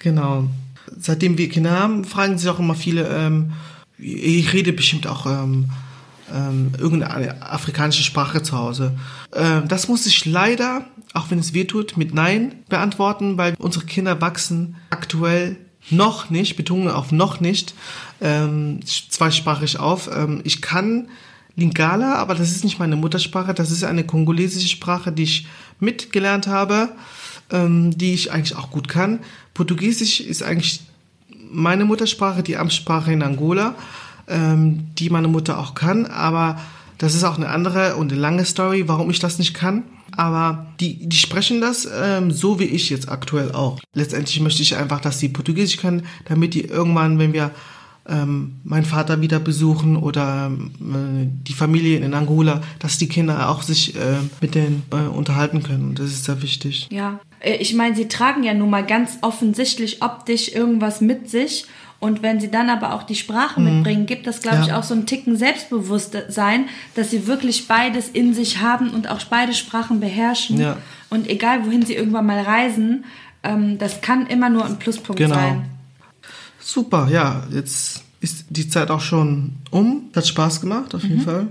[0.00, 0.48] genau.
[0.98, 3.52] Seitdem wir Kinder haben, fragen sich auch immer viele, ähm,
[3.98, 5.70] ich rede bestimmt auch ähm,
[6.32, 8.96] ähm, irgendeine afrikanische Sprache zu Hause.
[9.34, 13.84] Ähm, das muss ich leider, auch wenn es weh tut, mit Nein beantworten, weil unsere
[13.84, 15.56] Kinder wachsen aktuell
[15.90, 17.74] noch nicht, Betonung auf noch nicht,
[18.24, 20.10] ähm, zweisprachig auf.
[20.12, 21.08] Ähm, ich kann
[21.56, 25.46] Lingala, aber das ist nicht meine Muttersprache, das ist eine kongolesische Sprache, die ich
[25.78, 26.88] mitgelernt habe,
[27.50, 29.20] ähm, die ich eigentlich auch gut kann.
[29.52, 30.80] Portugiesisch ist eigentlich
[31.50, 33.74] meine Muttersprache, die Amtssprache in Angola,
[34.26, 36.58] ähm, die meine Mutter auch kann, aber
[36.98, 39.84] das ist auch eine andere und eine lange Story, warum ich das nicht kann.
[40.16, 43.80] Aber die, die sprechen das ähm, so wie ich jetzt aktuell auch.
[43.94, 47.50] Letztendlich möchte ich einfach, dass die Portugiesisch können, damit die irgendwann, wenn wir
[48.08, 53.62] ähm, meinen Vater wieder besuchen oder äh, die Familie in Angola, dass die Kinder auch
[53.62, 55.88] sich äh, mit denen äh, unterhalten können.
[55.90, 56.88] Und das ist sehr wichtig.
[56.90, 61.66] Ja, äh, ich meine, sie tragen ja nun mal ganz offensichtlich optisch irgendwas mit sich.
[61.98, 63.76] Und wenn sie dann aber auch die Sprache mhm.
[63.76, 64.64] mitbringen, gibt das, glaube ja.
[64.64, 69.22] ich, auch so einen Ticken Selbstbewusstsein, dass sie wirklich beides in sich haben und auch
[69.30, 70.60] beide Sprachen beherrschen.
[70.60, 70.76] Ja.
[71.08, 73.06] Und egal, wohin sie irgendwann mal reisen,
[73.42, 75.34] ähm, das kann immer nur ein Pluspunkt genau.
[75.34, 75.64] sein.
[76.64, 80.08] Super, ja, jetzt ist die Zeit auch schon um.
[80.16, 81.22] Hat Spaß gemacht, auf jeden mhm.
[81.22, 81.46] Fall.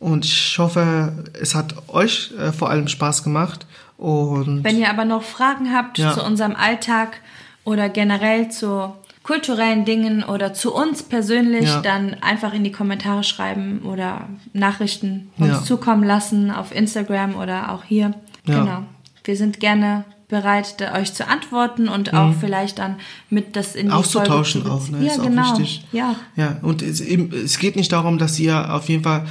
[0.00, 3.66] Und ich hoffe, es hat euch äh, vor allem Spaß gemacht.
[3.98, 6.14] Und Wenn ihr aber noch Fragen habt ja.
[6.14, 7.20] zu unserem Alltag
[7.64, 11.82] oder generell zu kulturellen Dingen oder zu uns persönlich, ja.
[11.82, 15.62] dann einfach in die Kommentare schreiben oder Nachrichten uns ja.
[15.62, 18.14] zukommen lassen auf Instagram oder auch hier.
[18.46, 18.84] Genau.
[19.24, 22.40] Wir sind gerne bereit, euch zu antworten und auch mhm.
[22.40, 22.96] vielleicht dann
[23.30, 25.04] mit das in die auszutauschen Folge auch, ne?
[25.04, 25.42] Ja, ist genau.
[25.42, 25.84] Auch wichtig.
[25.92, 26.16] Ja.
[26.34, 29.26] Ja, und es, eben, es geht nicht darum, dass ihr auf jeden Fall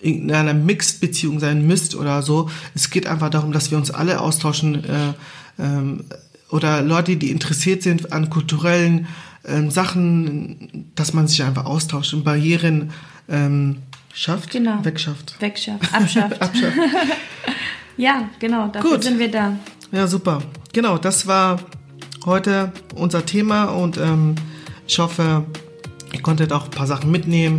[0.00, 2.50] in einer Mixed-Beziehung sein müsst oder so.
[2.74, 5.12] Es geht einfach darum, dass wir uns alle austauschen äh,
[5.58, 6.04] ähm,
[6.50, 9.06] oder Leute, die interessiert sind an kulturellen
[9.44, 12.90] ähm, Sachen, dass man sich einfach austauscht und Barrieren
[13.28, 13.76] ähm,
[14.12, 14.84] schafft, genau.
[14.84, 15.36] wegschafft.
[15.40, 16.42] Wegschafft, abschafft.
[16.42, 16.76] abschafft.
[17.96, 19.04] ja, genau, dafür Gut.
[19.04, 19.56] sind wir da.
[19.92, 20.40] Ja, super.
[20.72, 21.58] Genau, das war
[22.24, 24.36] heute unser Thema und ähm,
[24.86, 25.44] ich hoffe,
[26.12, 27.58] ihr konntet auch ein paar Sachen mitnehmen.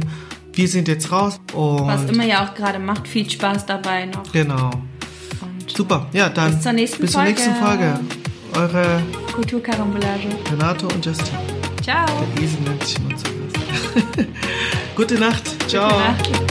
[0.54, 1.40] Wir sind jetzt raus.
[1.54, 4.32] Und Was immer ihr auch gerade macht, viel Spaß dabei noch.
[4.32, 4.70] Genau.
[5.42, 8.00] Und super, ja, dann bis zur nächsten bis zur nächsten Folge.
[8.56, 9.02] Eure
[9.34, 10.28] Kulturkarambolage.
[10.52, 11.38] Renato und Justin.
[11.82, 12.06] Ciao.
[12.36, 13.26] Der Esel nennt sich immer so.
[14.96, 15.70] Gute Nacht.
[15.70, 15.90] Ciao.
[15.90, 16.51] Gute Nacht.